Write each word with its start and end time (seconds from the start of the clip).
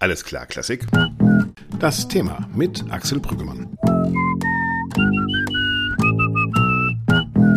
Alles 0.00 0.24
klar, 0.24 0.46
Klassik. 0.46 0.86
Das 1.80 2.06
Thema 2.06 2.48
mit 2.54 2.84
Axel 2.88 3.18
Brüggemann. 3.18 3.76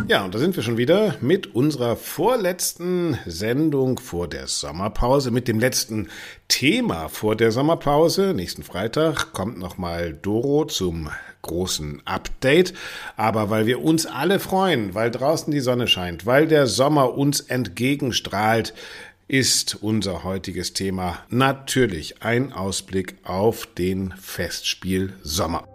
Ja, 0.08 0.26
und 0.26 0.34
da 0.34 0.40
sind 0.40 0.56
wir 0.56 0.64
schon 0.64 0.78
wieder 0.78 1.16
mit 1.22 1.54
unserer 1.54 1.96
vorletzten 1.96 3.18
Sendung 3.28 4.00
vor 4.00 4.28
der 4.28 4.48
Sommerpause, 4.48 5.30
mit 5.30 5.48
dem 5.48 5.60
letzten 5.60 6.10
Thema 6.48 7.10
vor 7.10 7.36
der 7.36 7.52
Sommerpause. 7.52 8.34
Nächsten 8.34 8.64
Freitag 8.64 9.34
kommt 9.34 9.60
nochmal 9.60 10.12
Doro 10.12 10.66
zum 10.66 11.10
großen 11.44 12.02
Update. 12.06 12.74
Aber 13.18 13.50
weil 13.50 13.68
wir 13.68 13.84
uns 13.84 14.06
alle 14.06 14.40
freuen, 14.40 14.96
weil 14.96 15.12
draußen 15.12 15.52
die 15.52 15.60
Sonne 15.60 15.88
scheint, 15.88 16.26
weil 16.26 16.48
der 16.48 16.68
Sommer 16.68 17.16
uns 17.16 17.40
entgegenstrahlt, 17.40 18.74
ist 19.32 19.76
unser 19.82 20.26
heutiges 20.26 20.74
Thema 20.74 21.20
natürlich 21.30 22.22
ein 22.22 22.52
Ausblick 22.52 23.16
auf 23.24 23.66
den 23.66 24.14
Festspiel 24.20 25.14
Sommer. 25.24 25.70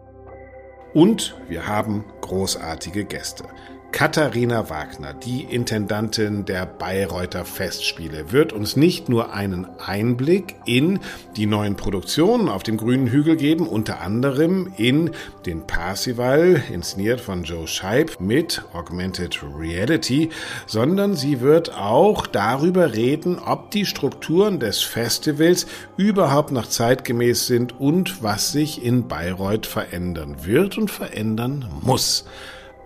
Und 0.93 1.35
wir 1.49 1.67
haben 1.67 2.05
großartige 2.21 3.07
Gäste. 3.07 3.45
Katharina 3.93 4.69
Wagner, 4.69 5.15
die 5.15 5.43
Intendantin 5.43 6.45
der 6.45 6.67
Bayreuther 6.67 7.45
Festspiele, 7.45 8.31
wird 8.31 8.53
uns 8.53 8.77
nicht 8.77 9.09
nur 9.09 9.33
einen 9.33 9.67
Einblick 9.79 10.57
in 10.67 11.01
die 11.37 11.47
neuen 11.47 11.77
Produktionen 11.77 12.51
auf 12.51 12.63
dem 12.63 12.77
grünen 12.77 13.07
Hügel 13.07 13.37
geben, 13.37 13.67
unter 13.67 14.01
anderem 14.01 14.73
in 14.77 15.13
den 15.47 15.67
Parsival, 15.67 16.63
inszeniert 16.71 17.23
von 17.23 17.45
Joe 17.45 17.67
Scheib 17.67 18.21
mit 18.21 18.63
Augmented 18.75 19.43
Reality, 19.59 20.29
sondern 20.67 21.15
sie 21.15 21.41
wird 21.41 21.73
auch 21.75 22.27
darüber 22.27 22.93
reden, 22.93 23.39
ob 23.39 23.71
die 23.71 23.87
Strukturen 23.87 24.61
des 24.61 24.83
Festivals 24.83 25.67
überhaupt 25.97 26.53
noch 26.53 26.67
zeitgemäß 26.67 27.47
sind 27.47 27.81
und 27.81 28.23
was 28.23 28.53
sich 28.53 28.85
in 28.85 29.09
Bayreuth 29.09 29.65
verändern 29.67 30.45
wird 30.45 30.77
und 30.77 30.91
verändern 30.91 31.67
muss. 31.81 32.27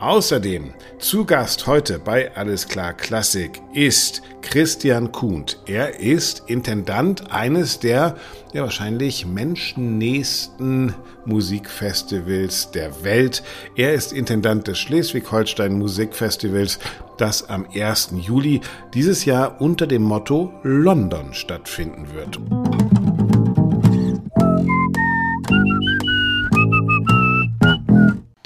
Außerdem 0.01 0.73
zu 0.99 1.27
Gast 1.27 1.67
heute 1.67 1.99
bei 1.99 2.35
Alles 2.35 2.67
klar 2.67 2.95
Klassik 2.95 3.61
ist 3.75 4.23
Christian 4.41 5.13
Kuhnt. 5.13 5.59
Er 5.67 6.01
ist 6.01 6.45
Intendant 6.47 7.31
eines 7.31 7.81
der 7.81 8.17
ja 8.55 8.63
wahrscheinlich 8.63 9.27
menschennächsten 9.27 10.95
Musikfestivals 11.27 12.71
der 12.71 13.05
Welt. 13.05 13.43
Er 13.77 13.93
ist 13.93 14.15
Intendant 14.15 14.69
des 14.69 14.79
Schleswig-Holstein 14.79 15.75
Musikfestivals, 15.79 16.79
das 17.19 17.51
am 17.51 17.67
1. 17.71 18.15
Juli 18.23 18.63
dieses 18.95 19.27
Jahr 19.27 19.61
unter 19.61 19.87
dem 19.87 20.03
Motto 20.03 20.51
London 20.63 21.35
stattfinden 21.35 22.15
wird. 22.15 22.41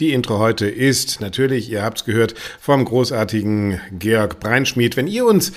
Die 0.05 0.13
Intro 0.13 0.39
heute 0.39 0.67
ist 0.67 1.23
natürlich, 1.23 1.71
ihr 1.71 1.83
habt 1.83 1.97
es 1.97 2.05
gehört, 2.05 2.35
vom 2.61 2.85
großartigen 2.85 3.81
Georg 3.91 4.39
Breinschmidt. 4.39 4.99
Wenn 4.99 5.07
ihr 5.07 5.25
uns 5.25 5.53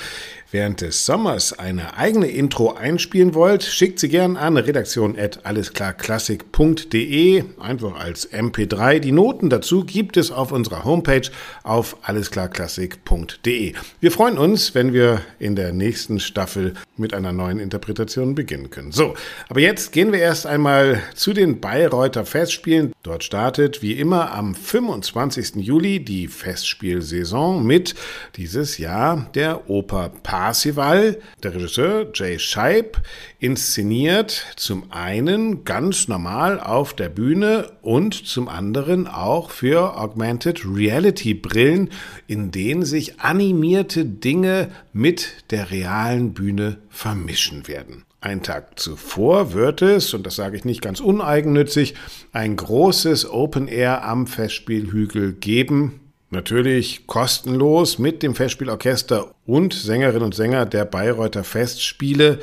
während 0.52 0.82
des 0.82 1.06
Sommers 1.06 1.58
eine 1.58 1.98
eigene 1.98 2.28
Intro 2.28 2.74
einspielen 2.74 3.34
wollt, 3.34 3.64
schickt 3.64 4.00
sie 4.00 4.10
gern 4.10 4.38
an 4.38 4.58
redaktion 4.58 5.18
at 5.18 5.46
allesklarklassik.de, 5.46 7.44
einfach 7.60 7.96
als 7.96 8.32
MP3. 8.32 9.00
Die 9.00 9.12
Noten 9.12 9.50
dazu 9.50 9.84
gibt 9.84 10.18
es 10.18 10.32
auf 10.32 10.52
unserer 10.52 10.86
Homepage 10.86 11.30
auf 11.64 11.98
allesklarklassik.de. 12.04 13.74
Wir 14.00 14.12
freuen 14.12 14.38
uns, 14.38 14.76
wenn 14.76 14.94
wir 14.94 15.22
in 15.40 15.56
der 15.56 15.74
nächsten 15.74 16.20
Staffel 16.20 16.76
mit 16.96 17.14
einer 17.14 17.34
neuen 17.34 17.60
Interpretation 17.60 18.36
beginnen 18.36 18.70
können. 18.70 18.92
So, 18.92 19.16
aber 19.50 19.60
jetzt 19.60 19.92
gehen 19.92 20.12
wir 20.12 20.20
erst 20.20 20.46
einmal 20.46 21.02
zu 21.14 21.34
den 21.34 21.60
Bayreuther 21.60 22.26
Festspielen. 22.26 22.94
Dort 23.04 23.24
startet 23.24 23.82
wie 23.82 23.94
immer 23.94 24.32
am 24.32 24.56
25. 24.56 25.56
Juli 25.56 26.04
die 26.04 26.28
Festspielsaison 26.28 27.66
mit 27.66 27.96
dieses 28.36 28.78
Jahr 28.78 29.30
der 29.36 29.70
Oper 29.70 30.12
Parsival. 30.38 31.18
Der 31.42 31.56
Regisseur 31.56 32.12
Jay 32.14 32.38
Scheib 32.38 33.02
inszeniert 33.40 34.46
zum 34.56 34.92
einen 34.92 35.64
ganz 35.64 36.08
normal 36.08 36.60
auf 36.60 36.94
der 36.94 37.10
Bühne 37.10 37.72
und 37.82 38.14
zum 38.14 38.48
anderen 38.48 39.08
auch 39.08 39.50
für 39.50 40.00
Augmented 40.00 40.64
Reality 40.64 41.34
Brillen, 41.34 41.90
in 42.28 42.52
denen 42.52 42.86
sich 42.86 43.20
animierte 43.20 44.06
Dinge 44.06 44.70
mit 44.94 45.44
der 45.50 45.72
realen 45.72 46.36
Bühne 46.36 46.78
vermischen 46.92 47.68
werden. 47.68 48.06
Ein 48.22 48.44
Tag 48.44 48.78
zuvor 48.78 49.54
wird 49.54 49.82
es, 49.82 50.14
und 50.14 50.28
das 50.28 50.36
sage 50.36 50.56
ich 50.56 50.66
nicht 50.66 50.84
ganz 50.84 51.00
uneigennützig, 51.00 51.96
ein 52.32 52.56
großes 52.56 53.28
Open 53.28 53.68
Air 53.68 54.04
am 54.04 54.28
Festspielhügel 54.28 55.34
geben. 55.34 56.07
Natürlich 56.30 57.08
kostenlos 57.08 58.00
mit 58.00 58.22
dem 58.22 58.36
Festspielorchester 58.36 59.34
und 59.46 59.74
Sängerinnen 59.74 60.24
und 60.24 60.36
Sänger 60.36 60.66
der 60.66 60.84
Bayreuther 60.84 61.46
Festspiele. 61.46 62.40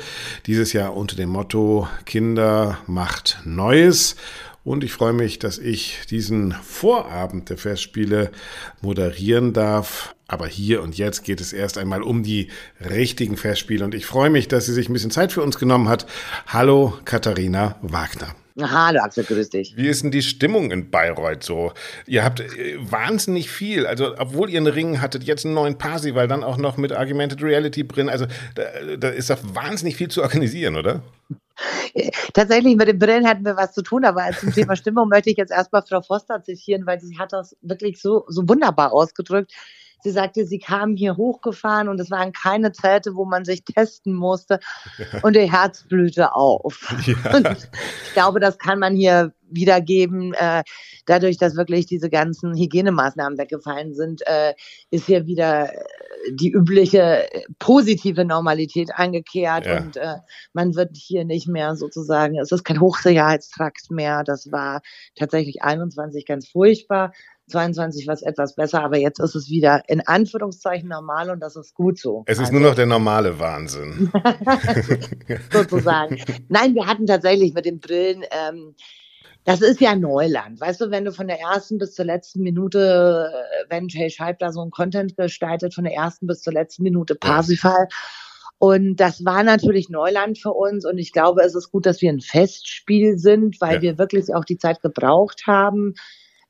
Dieses 0.47 0.73
Jahr 0.73 0.97
unter 0.97 1.15
dem 1.15 1.29
Motto 1.29 1.87
Kinder 2.05 2.79
macht 2.87 3.41
Neues. 3.45 4.15
Und 4.63 4.83
ich 4.83 4.91
freue 4.91 5.13
mich, 5.13 5.37
dass 5.37 5.59
ich 5.59 5.99
diesen 6.09 6.53
Vorabend 6.53 7.51
der 7.51 7.59
Festspiele 7.59 8.31
moderieren 8.81 9.53
darf. 9.53 10.15
Aber 10.27 10.47
hier 10.47 10.81
und 10.81 10.97
jetzt 10.97 11.23
geht 11.23 11.39
es 11.39 11.53
erst 11.53 11.77
einmal 11.77 12.01
um 12.01 12.23
die 12.23 12.47
richtigen 12.89 13.37
Festspiele. 13.37 13.85
Und 13.85 13.93
ich 13.93 14.07
freue 14.07 14.31
mich, 14.31 14.47
dass 14.47 14.65
sie 14.65 14.73
sich 14.73 14.89
ein 14.89 14.93
bisschen 14.93 15.11
Zeit 15.11 15.31
für 15.31 15.43
uns 15.43 15.59
genommen 15.59 15.89
hat. 15.89 16.07
Hallo, 16.47 16.97
Katharina 17.05 17.75
Wagner. 17.83 18.35
Hallo 18.61 19.01
Axel, 19.01 19.25
grüß 19.25 19.49
dich. 19.49 19.75
Wie 19.75 19.87
ist 19.87 20.03
denn 20.03 20.11
die 20.11 20.21
Stimmung 20.21 20.71
in 20.71 20.89
Bayreuth 20.89 21.43
so? 21.43 21.73
Ihr 22.07 22.23
habt 22.23 22.39
äh, 22.39 22.77
wahnsinnig 22.79 23.49
viel, 23.49 23.85
also 23.85 24.17
obwohl 24.17 24.49
ihr 24.49 24.59
einen 24.59 24.67
Ring 24.67 25.01
hattet, 25.01 25.23
jetzt 25.25 25.45
einen 25.45 25.55
neuen 25.55 25.77
Parsi, 25.77 26.15
weil 26.15 26.29
dann 26.29 26.43
auch 26.43 26.57
noch 26.57 26.77
mit 26.77 26.93
Argumented 26.93 27.43
Reality 27.43 27.85
drin, 27.85 28.07
also 28.07 28.27
da, 28.55 28.63
da 28.97 29.09
ist 29.09 29.29
doch 29.29 29.39
wahnsinnig 29.43 29.97
viel 29.97 30.07
zu 30.07 30.21
organisieren, 30.21 30.77
oder? 30.77 31.03
Tatsächlich, 32.33 32.77
mit 32.77 32.87
den 32.87 32.99
Brillen 32.99 33.27
hatten 33.27 33.45
wir 33.45 33.57
was 33.57 33.73
zu 33.73 33.81
tun, 33.81 34.05
aber 34.05 34.29
zum 34.37 34.53
Thema 34.53 34.75
Stimmung 34.75 35.09
möchte 35.09 35.29
ich 35.29 35.37
jetzt 35.37 35.51
erstmal 35.51 35.83
Frau 35.83 36.01
Foster 36.01 36.41
zitieren, 36.41 36.85
weil 36.85 36.99
sie 36.99 37.17
hat 37.17 37.33
das 37.33 37.57
wirklich 37.61 38.01
so, 38.01 38.25
so 38.27 38.47
wunderbar 38.47 38.93
ausgedrückt. 38.93 39.53
Sie 40.05 40.11
sagte, 40.11 40.45
sie 40.45 40.59
kam 40.59 40.95
hier 40.95 41.17
hochgefahren 41.17 41.89
und 41.89 41.99
es 41.99 42.11
waren 42.11 42.31
keine 42.31 42.71
Zelte, 42.71 43.15
wo 43.15 43.25
man 43.25 43.43
sich 43.43 43.63
testen 43.63 44.13
musste 44.13 44.59
und 45.23 45.35
ihr 45.35 45.51
Herz 45.51 45.83
blühte 45.83 46.35
auf. 46.35 46.93
Ja. 47.07 47.39
ich 47.39 48.13
glaube, 48.13 48.39
das 48.39 48.59
kann 48.59 48.77
man 48.77 48.95
hier 48.95 49.33
wiedergeben. 49.49 50.35
Äh, 50.35 50.61
dadurch, 51.07 51.37
dass 51.37 51.55
wirklich 51.55 51.87
diese 51.87 52.11
ganzen 52.11 52.53
Hygienemaßnahmen 52.55 53.39
weggefallen 53.39 53.95
sind, 53.95 54.21
äh, 54.27 54.53
ist 54.91 55.07
hier 55.07 55.25
wieder 55.25 55.71
die 56.31 56.51
übliche 56.51 57.33
äh, 57.33 57.41
positive 57.57 58.25
Normalität 58.25 58.91
eingekehrt 58.93 59.65
ja. 59.65 59.77
und 59.77 59.97
äh, 59.97 60.17
man 60.53 60.75
wird 60.75 60.95
hier 60.95 61.25
nicht 61.25 61.47
mehr 61.47 61.75
sozusagen, 61.75 62.37
es 62.39 62.51
ist 62.51 62.63
kein 62.63 62.79
Hochsicherheitstrakt 62.79 63.89
mehr. 63.89 64.23
Das 64.23 64.51
war 64.51 64.81
tatsächlich 65.15 65.63
21 65.63 66.27
ganz 66.27 66.47
furchtbar. 66.47 67.11
22 67.47 68.07
war 68.07 68.13
es 68.15 68.23
etwas 68.23 68.55
besser, 68.55 68.83
aber 68.83 68.97
jetzt 68.97 69.19
ist 69.19 69.35
es 69.35 69.49
wieder 69.49 69.83
in 69.87 70.01
Anführungszeichen 70.01 70.89
normal 70.89 71.29
und 71.29 71.39
das 71.39 71.55
ist 71.55 71.73
gut 71.73 71.99
so. 71.99 72.23
Es 72.25 72.37
ist 72.37 72.47
also, 72.47 72.53
nur 72.53 72.69
noch 72.69 72.75
der 72.75 72.87
normale 72.87 73.39
Wahnsinn. 73.39 74.11
Sozusagen. 75.51 76.19
Nein, 76.49 76.73
wir 76.73 76.87
hatten 76.87 77.05
tatsächlich 77.05 77.53
mit 77.53 77.65
den 77.65 77.79
Brillen, 77.79 78.23
ähm, 78.31 78.75
das 79.43 79.61
ist 79.61 79.79
ja 79.79 79.95
Neuland. 79.95 80.59
Weißt 80.59 80.81
du, 80.81 80.89
wenn 80.89 81.05
du 81.05 81.11
von 81.11 81.27
der 81.27 81.39
ersten 81.39 81.77
bis 81.77 81.93
zur 81.93 82.05
letzten 82.05 82.41
Minute, 82.41 83.31
wenn 83.69 83.87
Jay 83.89 84.09
Scheib 84.09 84.39
da 84.39 84.51
so 84.51 84.61
ein 84.61 84.71
Content 84.71 85.15
gestaltet, 85.15 85.75
von 85.75 85.83
der 85.83 85.93
ersten 85.93 86.25
bis 86.25 86.41
zur 86.41 86.53
letzten 86.53 86.81
Minute 86.81 87.13
Parsifal. 87.13 87.87
Und 88.57 88.95
das 88.95 89.23
war 89.23 89.43
natürlich 89.43 89.89
Neuland 89.89 90.39
für 90.39 90.51
uns. 90.51 90.83
Und 90.83 90.97
ich 90.97 91.11
glaube, 91.11 91.43
es 91.43 91.53
ist 91.53 91.71
gut, 91.71 91.85
dass 91.85 92.01
wir 92.01 92.09
ein 92.09 92.21
Festspiel 92.21 93.19
sind, 93.19 93.61
weil 93.61 93.75
ja. 93.75 93.81
wir 93.83 93.97
wirklich 93.99 94.33
auch 94.33 94.45
die 94.45 94.57
Zeit 94.57 94.81
gebraucht 94.81 95.43
haben, 95.45 95.93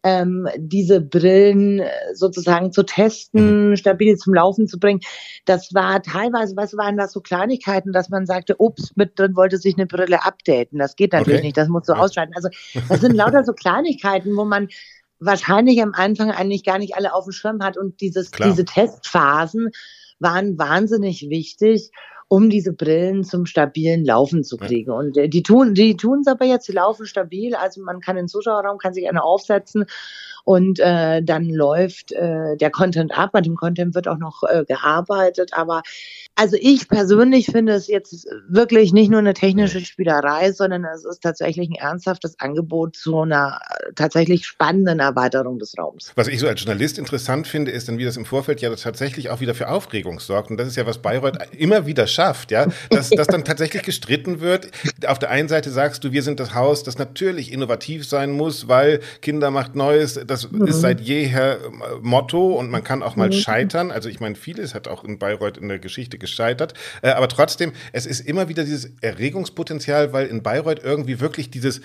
ähm, 0.05 0.47
diese 0.55 1.01
Brillen 1.01 1.79
äh, 1.79 1.89
sozusagen 2.13 2.71
zu 2.71 2.83
testen, 2.83 3.71
mhm. 3.71 3.75
stabil 3.75 4.15
zum 4.17 4.35
Laufen 4.35 4.67
zu 4.67 4.77
bringen. 4.79 4.99
Das 5.45 5.73
war 5.73 6.03
teilweise, 6.03 6.55
was 6.55 6.77
waren 6.77 6.95
das 6.95 7.11
so 7.11 7.21
Kleinigkeiten, 7.21 7.91
dass 7.91 8.09
man 8.09 8.27
sagte, 8.27 8.55
ups, 8.59 8.91
mit 8.95 9.17
drin 9.17 9.35
wollte 9.35 9.57
sich 9.57 9.75
eine 9.75 9.87
Brille 9.87 10.23
updaten. 10.23 10.77
Das 10.77 10.95
geht 10.95 11.11
natürlich 11.11 11.39
okay. 11.39 11.47
nicht, 11.47 11.57
das 11.57 11.69
musst 11.69 11.89
du 11.89 11.93
ja. 11.93 11.99
ausschalten. 11.99 12.33
Also 12.35 12.49
das 12.87 13.01
sind 13.01 13.15
lauter 13.15 13.43
so 13.43 13.53
Kleinigkeiten, 13.53 14.35
wo 14.37 14.45
man 14.45 14.67
wahrscheinlich 15.19 15.81
am 15.81 15.93
Anfang 15.95 16.29
eigentlich 16.29 16.63
gar 16.63 16.77
nicht 16.77 16.95
alle 16.95 17.11
auf 17.11 17.23
dem 17.23 17.31
Schirm 17.31 17.63
hat 17.63 17.75
und 17.75 17.99
dieses, 17.99 18.29
diese 18.29 18.63
Testphasen 18.63 19.71
waren 20.19 20.59
wahnsinnig 20.59 21.29
wichtig 21.29 21.89
um 22.27 22.49
diese 22.49 22.73
Brillen 22.73 23.23
zum 23.23 23.45
stabilen 23.45 24.03
Laufen 24.03 24.43
zu 24.43 24.57
kriegen. 24.57 24.91
Ja. 24.91 24.97
Und 24.97 25.17
äh, 25.17 25.29
die 25.29 25.43
tun, 25.43 25.73
die 25.73 25.95
tun 25.95 26.21
es 26.21 26.27
aber 26.27 26.45
jetzt, 26.45 26.67
die 26.67 26.73
laufen 26.73 27.05
stabil. 27.05 27.55
Also 27.55 27.81
man 27.83 27.99
kann 27.99 28.17
in 28.17 28.23
den 28.23 28.27
Zuschauerraum, 28.27 28.77
kann 28.77 28.93
sich 28.93 29.07
eine 29.07 29.23
aufsetzen 29.23 29.85
und 30.45 30.79
äh, 30.79 31.21
dann 31.21 31.49
läuft 31.49 32.13
äh, 32.13 32.55
der 32.55 32.69
Content 32.71 33.17
ab. 33.17 33.31
An 33.33 33.43
dem 33.43 33.55
Content 33.55 33.95
wird 33.95 34.07
auch 34.07 34.19
noch 34.19 34.43
äh, 34.43 34.63
gearbeitet, 34.65 35.51
aber 35.53 35.81
also 36.35 36.57
ich 36.59 36.87
persönlich 36.87 37.47
finde 37.47 37.73
es 37.73 37.87
jetzt 37.87 38.27
wirklich 38.47 38.93
nicht 38.93 39.09
nur 39.09 39.19
eine 39.19 39.33
technische 39.33 39.79
Spielerei, 39.79 40.51
sondern 40.51 40.83
es 40.83 41.05
ist 41.05 41.23
tatsächlich 41.23 41.69
ein 41.69 41.75
ernsthaftes 41.75 42.39
Angebot 42.39 42.95
zu 42.95 43.21
einer 43.21 43.59
äh, 43.69 43.93
tatsächlich 43.95 44.45
spannenden 44.45 44.99
Erweiterung 44.99 45.59
des 45.59 45.77
Raums. 45.77 46.11
Was 46.15 46.27
ich 46.27 46.39
so 46.39 46.47
als 46.47 46.61
Journalist 46.61 46.99
interessant 46.99 47.47
finde, 47.47 47.71
ist 47.71 47.87
dann, 47.87 47.97
wie 47.97 48.05
das 48.05 48.17
im 48.17 48.25
Vorfeld 48.25 48.61
ja 48.61 48.75
tatsächlich 48.75 49.29
auch 49.29 49.39
wieder 49.39 49.55
für 49.55 49.69
Aufregung 49.69 50.19
sorgt. 50.19 50.51
Und 50.51 50.57
das 50.57 50.67
ist 50.67 50.75
ja, 50.75 50.85
was 50.85 50.97
Bayreuth 50.97 51.37
immer 51.57 51.85
wieder 51.85 52.05
schafft, 52.05 52.51
ja, 52.51 52.67
dass, 52.89 53.09
dass 53.09 53.27
dann 53.27 53.45
tatsächlich 53.45 53.83
gestritten 53.83 54.41
wird. 54.41 54.69
Auf 55.07 55.19
der 55.19 55.31
einen 55.31 55.47
Seite 55.47 55.71
sagst 55.71 56.03
du, 56.03 56.11
wir 56.11 56.21
sind 56.21 56.39
das 56.39 56.53
Haus, 56.53 56.83
das 56.83 56.97
natürlich 56.97 57.51
innovativ 57.51 58.05
sein 58.05 58.31
muss, 58.31 58.67
weil 58.67 58.99
Kinder 59.21 59.51
macht 59.51 59.75
Neues. 59.75 60.19
Das 60.27 60.34
mhm. 60.43 60.67
ist 60.67 60.81
seit 60.81 61.01
jeher 61.01 61.59
äh, 61.59 61.69
Motto 62.01 62.53
und 62.53 62.69
man 62.69 62.83
kann 62.83 63.03
auch 63.03 63.15
mal 63.15 63.29
mhm. 63.29 63.33
scheitern. 63.33 63.91
Also 63.91 64.09
ich 64.09 64.19
meine, 64.19 64.35
vieles 64.35 64.73
hat 64.73 64.87
auch 64.87 65.03
in 65.03 65.19
Bayreuth 65.19 65.57
in 65.57 65.67
der 65.67 65.79
Geschichte 65.79 66.17
gescheitert. 66.17 66.73
Äh, 67.01 67.09
aber 67.09 67.27
trotzdem, 67.27 67.73
es 67.93 68.05
ist 68.05 68.21
immer 68.21 68.49
wieder 68.49 68.63
dieses 68.63 68.91
Erregungspotenzial, 69.01 70.13
weil 70.13 70.27
in 70.27 70.43
Bayreuth 70.43 70.81
irgendwie 70.83 71.19
wirklich 71.19 71.49
dieses 71.49 71.81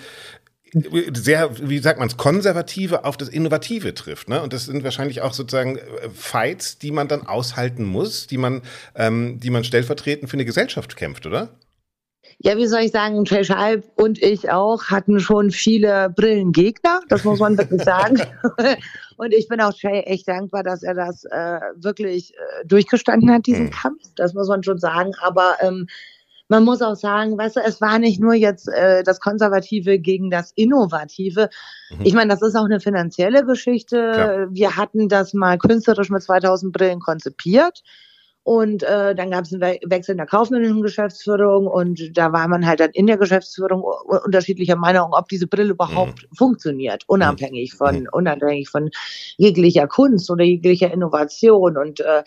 sehr, 0.73 1.49
wie 1.59 1.79
sagt 1.79 1.99
man 1.99 2.07
es, 2.07 2.17
konservative 2.17 3.03
auf 3.03 3.17
das 3.17 3.27
Innovative 3.27 3.93
trifft. 3.93 4.29
Ne? 4.29 4.41
Und 4.41 4.53
das 4.53 4.65
sind 4.65 4.83
wahrscheinlich 4.83 5.21
auch 5.21 5.33
sozusagen 5.33 5.77
äh, 5.77 5.81
Fights, 6.13 6.77
die 6.77 6.91
man 6.91 7.07
dann 7.07 7.27
aushalten 7.27 7.83
muss, 7.83 8.27
die 8.27 8.37
man, 8.37 8.61
ähm, 8.95 9.39
die 9.39 9.49
man 9.49 9.63
stellvertretend 9.63 10.29
für 10.29 10.35
eine 10.35 10.45
Gesellschaft 10.45 10.95
kämpft, 10.95 11.25
oder? 11.25 11.49
Ja, 12.43 12.57
wie 12.57 12.65
soll 12.65 12.81
ich 12.81 12.91
sagen, 12.91 13.23
Jay 13.25 13.43
Scheib 13.43 13.83
und 13.95 14.21
ich 14.21 14.49
auch 14.49 14.85
hatten 14.85 15.19
schon 15.19 15.51
viele 15.51 16.09
Brillengegner, 16.09 17.01
das 17.07 17.23
muss 17.23 17.39
man 17.39 17.55
wirklich 17.55 17.83
sagen. 17.83 18.19
und 19.17 19.31
ich 19.31 19.47
bin 19.47 19.61
auch 19.61 19.73
Jay 19.75 20.01
echt 20.01 20.27
dankbar, 20.27 20.63
dass 20.63 20.81
er 20.81 20.95
das 20.95 21.23
äh, 21.25 21.59
wirklich 21.75 22.33
äh, 22.33 22.65
durchgestanden 22.65 23.31
hat, 23.31 23.45
diesen 23.45 23.65
mhm. 23.65 23.71
Kampf. 23.71 24.01
Das 24.15 24.33
muss 24.33 24.47
man 24.47 24.63
schon 24.63 24.79
sagen. 24.79 25.11
Aber 25.21 25.57
ähm, 25.61 25.85
man 26.47 26.65
muss 26.65 26.81
auch 26.81 26.95
sagen, 26.95 27.37
weißt 27.37 27.57
du, 27.57 27.59
es 27.61 27.79
war 27.79 27.99
nicht 27.99 28.19
nur 28.19 28.33
jetzt 28.33 28.67
äh, 28.67 29.03
das 29.03 29.19
Konservative 29.19 29.99
gegen 29.99 30.31
das 30.31 30.51
Innovative. 30.55 31.49
Mhm. 31.91 32.05
Ich 32.05 32.13
meine, 32.15 32.33
das 32.33 32.41
ist 32.41 32.55
auch 32.55 32.65
eine 32.65 32.79
finanzielle 32.79 33.45
Geschichte. 33.45 34.11
Klar. 34.13 34.47
Wir 34.49 34.75
hatten 34.77 35.09
das 35.09 35.35
mal 35.35 35.59
künstlerisch 35.59 36.09
mit 36.09 36.23
2000 36.23 36.73
Brillen 36.73 36.99
konzipiert. 36.99 37.83
Und 38.43 38.81
äh, 38.81 39.13
dann 39.13 39.29
gab 39.29 39.45
es 39.45 39.53
einen 39.53 39.61
Wechsel 39.61 40.13
in 40.13 40.17
der 40.17 40.25
kaufmännischen 40.25 40.81
Geschäftsführung 40.81 41.67
und 41.67 42.17
da 42.17 42.33
war 42.33 42.47
man 42.47 42.65
halt 42.65 42.79
dann 42.79 42.89
in 42.91 43.05
der 43.05 43.17
Geschäftsführung 43.17 43.83
unterschiedlicher 43.83 44.75
Meinung, 44.75 45.13
ob 45.13 45.27
diese 45.27 45.45
Brille 45.45 45.73
überhaupt 45.73 46.23
mhm. 46.23 46.35
funktioniert, 46.35 47.03
unabhängig 47.07 47.75
von, 47.75 48.01
mhm. 48.01 48.07
unabhängig 48.11 48.69
von 48.69 48.89
jeglicher 49.37 49.87
Kunst 49.87 50.31
oder 50.31 50.43
jeglicher 50.43 50.91
Innovation. 50.91 51.77
Und 51.77 51.99
äh, 51.99 52.23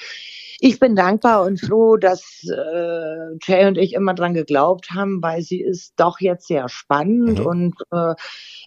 ich 0.66 0.80
bin 0.80 0.96
dankbar 0.96 1.42
und 1.42 1.60
froh, 1.60 1.98
dass 1.98 2.42
äh, 2.44 3.36
Jay 3.46 3.66
und 3.66 3.76
ich 3.76 3.92
immer 3.92 4.14
dran 4.14 4.32
geglaubt 4.32 4.92
haben, 4.92 5.22
weil 5.22 5.42
sie 5.42 5.60
ist 5.60 5.92
doch 5.96 6.20
jetzt 6.20 6.46
sehr 6.46 6.70
spannend 6.70 7.40
mhm. 7.40 7.46
und 7.46 7.74
äh, 7.92 8.14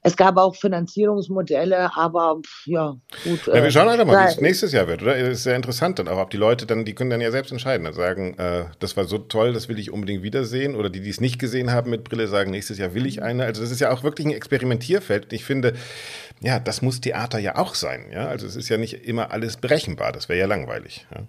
es 0.03 0.15
gab 0.15 0.37
auch 0.37 0.55
Finanzierungsmodelle, 0.55 1.89
aber 1.95 2.39
ja, 2.65 2.95
gut. 3.23 3.47
Ja, 3.47 3.53
wir 3.55 3.63
äh, 3.63 3.71
schauen 3.71 3.89
einfach 3.89 4.05
mal, 4.05 4.27
wie 4.27 4.31
es 4.31 4.39
nächstes 4.39 4.73
Jahr 4.73 4.87
wird, 4.87 5.01
oder? 5.01 5.17
Das 5.17 5.39
ist 5.39 5.43
sehr 5.43 5.55
interessant 5.55 5.97
dann 5.97 6.07
auch, 6.07 6.19
ob 6.19 6.29
die 6.29 6.37
Leute 6.37 6.67
dann, 6.67 6.85
die 6.85 6.93
können 6.93 7.09
dann 7.09 7.19
ja 7.19 7.31
selbst 7.31 7.51
entscheiden 7.51 7.87
und 7.87 7.93
sagen, 7.93 8.37
äh, 8.37 8.65
das 8.77 8.95
war 8.95 9.05
so 9.05 9.17
toll, 9.17 9.53
das 9.53 9.67
will 9.67 9.79
ich 9.79 9.91
unbedingt 9.91 10.21
wiedersehen 10.21 10.75
oder 10.75 10.91
die, 10.91 11.01
die 11.01 11.09
es 11.09 11.19
nicht 11.19 11.39
gesehen 11.39 11.71
haben 11.71 11.89
mit 11.89 12.03
Brille, 12.03 12.27
sagen, 12.27 12.51
nächstes 12.51 12.77
Jahr 12.77 12.93
will 12.93 13.07
ich 13.07 13.23
eine. 13.23 13.45
Also 13.45 13.63
das 13.63 13.71
ist 13.71 13.79
ja 13.79 13.89
auch 13.89 14.03
wirklich 14.03 14.27
ein 14.27 14.33
Experimentierfeld. 14.33 15.33
Ich 15.33 15.45
finde, 15.45 15.73
ja, 16.41 16.59
das 16.59 16.83
muss 16.83 17.01
Theater 17.01 17.39
ja 17.39 17.55
auch 17.55 17.73
sein, 17.73 18.11
ja. 18.13 18.27
Also 18.27 18.45
es 18.45 18.55
ist 18.55 18.69
ja 18.69 18.77
nicht 18.77 19.07
immer 19.07 19.31
alles 19.31 19.57
berechenbar, 19.57 20.11
das 20.11 20.29
wäre 20.29 20.37
ja 20.37 20.45
langweilig. 20.45 21.07
Ja? 21.11 21.23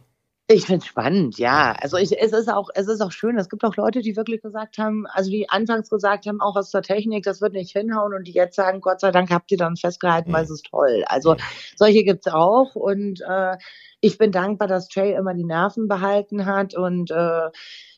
Ich 0.50 0.65
finde 0.65 0.83
es 0.83 0.87
spannend, 0.87 1.39
ja. 1.39 1.77
Also 1.79 1.99
ich, 1.99 2.19
es 2.19 2.33
ist 2.33 2.49
auch, 2.49 2.71
es 2.75 2.89
ist 2.89 3.03
auch 3.03 3.12
schön. 3.12 3.37
Es 3.37 3.50
gibt 3.50 3.65
auch 3.65 3.77
Leute, 3.77 4.00
die 4.00 4.17
wirklich 4.17 4.41
gesagt 4.41 4.79
haben, 4.79 5.06
also 5.06 5.31
die 5.31 5.50
anfangs 5.50 5.91
gesagt 5.91 6.25
haben, 6.25 6.41
auch 6.41 6.56
aus 6.56 6.71
der 6.71 6.81
Technik, 6.81 7.25
das 7.25 7.43
wird 7.43 7.53
nicht 7.53 7.73
hinhauen 7.73 8.15
und 8.15 8.25
die 8.25 8.33
jetzt 8.33 8.56
sagen, 8.56 8.81
Gott 8.81 9.00
sei 9.00 9.11
Dank 9.11 9.31
habt 9.31 9.50
ihr 9.50 9.59
dann 9.59 9.77
festgehalten, 9.77 10.33
weil 10.33 10.45
es 10.45 10.50
ist 10.50 10.65
toll. 10.65 11.05
Also 11.06 11.37
solche 11.77 12.03
gibt's 12.03 12.29
auch 12.29 12.75
und 12.77 13.21
äh, 13.29 13.59
ich 14.00 14.17
bin 14.17 14.33
dankbar, 14.33 14.69
dass 14.69 14.89
Jay 14.95 15.15
immer 15.15 15.35
die 15.35 15.45
Nerven 15.45 15.87
behalten 15.87 16.47
hat 16.47 16.75
und 16.75 17.11
äh, 17.11 17.50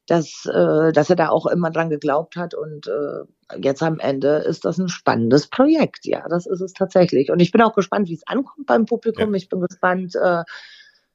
dass, 0.08 0.44
äh, 0.52 0.90
dass 0.90 1.08
er 1.08 1.16
da 1.16 1.28
auch 1.28 1.46
immer 1.46 1.70
dran 1.70 1.88
geglaubt 1.88 2.34
hat 2.34 2.54
und 2.54 2.88
äh, 2.88 3.60
jetzt 3.62 3.80
am 3.80 4.00
Ende 4.00 4.38
ist 4.38 4.64
das 4.64 4.76
ein 4.78 4.88
spannendes 4.88 5.46
Projekt. 5.46 6.04
Ja, 6.04 6.26
das 6.28 6.46
ist 6.46 6.62
es 6.62 6.72
tatsächlich. 6.72 7.30
Und 7.30 7.38
ich 7.38 7.52
bin 7.52 7.62
auch 7.62 7.74
gespannt, 7.74 8.08
wie 8.08 8.14
es 8.14 8.26
ankommt 8.26 8.66
beim 8.66 8.86
Publikum. 8.86 9.30
Ja. 9.30 9.36
Ich 9.36 9.48
bin 9.48 9.60
gespannt, 9.60 10.16
äh, 10.16 10.42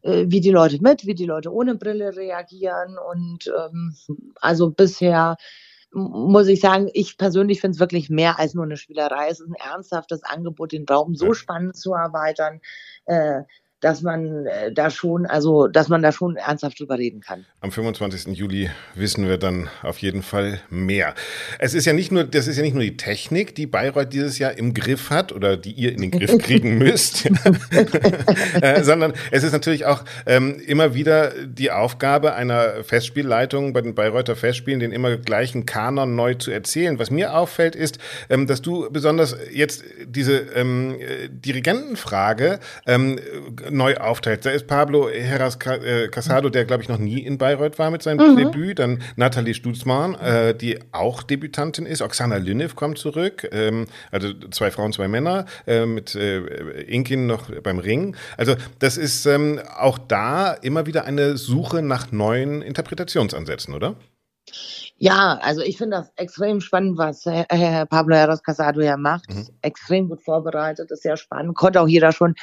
wie 0.06 0.42
die 0.42 0.52
Leute 0.52 0.82
mit, 0.82 1.06
wie 1.06 1.16
die 1.16 1.26
Leute 1.26 1.52
ohne 1.52 1.76
Brille 1.76 2.16
reagieren. 2.16 2.98
Und 2.98 3.48
ähm, 3.48 3.96
also 4.40 4.70
bisher 4.70 5.38
muss 5.92 6.48
ich 6.48 6.60
sagen, 6.60 6.90
ich 6.94 7.18
persönlich 7.18 7.62
finde 7.62 7.76
es 7.76 7.80
wirklich 7.80 8.10
mehr 8.10 8.38
als 8.38 8.54
nur 8.54 8.66
eine 8.66 8.78
Spielerei. 8.78 9.30
Es 9.30 9.40
ist 9.40 9.48
ein 9.48 9.54
ernsthaftes 9.54 10.24
Angebot, 10.24 10.74
den 10.74 10.86
Raum 10.86 11.16
so 11.16 11.34
spannend 11.34 11.78
zu 11.78 11.94
erweitern. 11.94 12.60
Äh, 13.06 13.44
dass 13.86 14.02
man 14.02 14.48
äh, 14.48 14.72
da 14.72 14.90
schon, 14.90 15.28
also 15.28 15.68
dass 15.68 15.90
man 15.90 16.02
da 16.02 16.12
schon 16.12 16.38
ernsthaft 16.38 16.80
drüber 16.80 16.98
reden 16.98 17.22
kann. 17.22 17.46
Am 17.62 17.72
25. 17.72 18.36
Juli 18.36 18.72
wissen 18.96 19.28
wir 19.28 19.38
dann 19.38 19.70
auf 19.84 20.00
jeden 20.00 20.24
Fall 20.24 20.60
mehr. 20.72 21.14
Es 21.60 21.76
ist 21.76 21.86
ja 21.86 21.94
nicht 21.94 22.12
nur, 22.12 22.24
das 22.24 22.48
ist 22.48 22.58
ja 22.58 22.64
nicht 22.64 22.74
nur 22.74 22.82
die 22.82 22.98
Technik, 22.98 23.54
die 23.54 23.68
Bayreuth 23.68 24.12
dieses 24.12 24.40
Jahr 24.40 24.58
im 24.58 24.74
Griff 24.74 25.12
hat 25.12 25.32
oder 25.32 25.56
die 25.56 25.72
ihr 25.72 25.92
in 25.92 26.02
den 26.02 26.10
Griff 26.10 26.36
kriegen 26.40 26.80
müsst, 26.80 27.26
äh, 28.62 28.82
sondern 28.82 29.14
es 29.30 29.44
ist 29.44 29.52
natürlich 29.52 29.86
auch 29.86 30.04
ähm, 30.26 30.60
immer 30.66 30.96
wieder 30.96 31.34
die 31.46 31.70
Aufgabe 31.70 32.34
einer 32.34 32.84
Festspielleitung 32.84 33.74
bei 33.74 33.82
den 33.82 33.94
Bayreuther 33.94 34.36
Festspielen, 34.36 34.80
den 34.80 34.94
immer 34.94 35.16
gleichen 35.18 35.68
Kanon 35.68 36.16
neu 36.16 36.34
zu 36.34 36.50
erzählen. 36.50 36.98
Was 36.98 37.12
mir 37.12 37.38
auffällt, 37.38 37.76
ist, 37.76 38.00
ähm, 38.32 38.48
dass 38.48 38.64
du 38.64 38.90
besonders 38.90 39.38
jetzt 39.54 39.84
diese 40.08 40.38
ähm, 40.56 40.96
äh, 41.00 41.30
Dirigentenfrage 41.30 42.60
ähm, 42.88 43.20
neu 43.76 43.98
aufteilt. 43.98 44.46
Da 44.46 44.50
ist 44.52 44.68
Pablo 44.68 45.10
Heras 45.10 45.58
äh, 45.66 46.08
Casado, 46.08 46.50
der 46.50 46.66
glaube 46.66 46.84
ich 46.84 46.90
noch 46.90 46.98
nie 46.98 47.20
in 47.20 47.38
Bayreuth 47.38 47.78
war 47.78 47.92
mit 47.92 48.02
seinem 48.02 48.32
mhm. 48.32 48.38
Debüt. 48.38 48.80
Dann 48.80 49.02
Nathalie 49.16 49.54
Stutzmann, 49.54 50.16
äh, 50.16 50.56
die 50.56 50.80
auch 50.92 51.24
Debütantin 51.24 51.86
ist. 51.86 52.02
Oksana 52.02 52.38
Lynev 52.38 52.76
kommt 52.76 52.98
zurück. 52.98 53.48
Ähm, 53.52 53.86
also 54.12 54.34
zwei 54.52 54.72
Frauen, 54.72 54.94
zwei 54.94 55.08
Männer. 55.08 55.46
Äh, 55.68 55.86
mit 55.86 56.16
äh, 56.16 56.40
Inkin 56.84 57.28
noch 57.28 57.52
beim 57.62 57.80
Ring. 57.80 58.16
Also 58.38 58.56
das 58.80 58.98
ist 58.98 59.26
ähm, 59.26 59.60
auch 59.78 59.98
da 59.98 60.54
immer 60.54 60.86
wieder 60.86 61.06
eine 61.06 61.38
Suche 61.38 61.82
nach 61.82 62.12
neuen 62.12 62.62
Interpretationsansätzen, 62.62 63.74
oder? 63.74 63.96
Ja, 64.98 65.40
also 65.42 65.62
ich 65.62 65.78
finde 65.78 65.98
das 65.98 66.12
extrem 66.16 66.62
spannend, 66.62 66.98
was 66.98 67.26
Herr 67.26 67.86
Pablo 67.86 68.16
Heras 68.16 68.44
Casado 68.44 68.82
ja 68.82 68.96
macht. 68.96 69.30
Mhm. 69.30 69.48
Extrem 69.62 70.08
gut 70.08 70.24
vorbereitet, 70.24 70.90
ist 70.92 71.04
sehr 71.04 71.18
spannend. 71.18 71.56
Konnte 71.56 71.82
auch 71.82 71.88
jeder 71.88 72.12
schon 72.14 72.36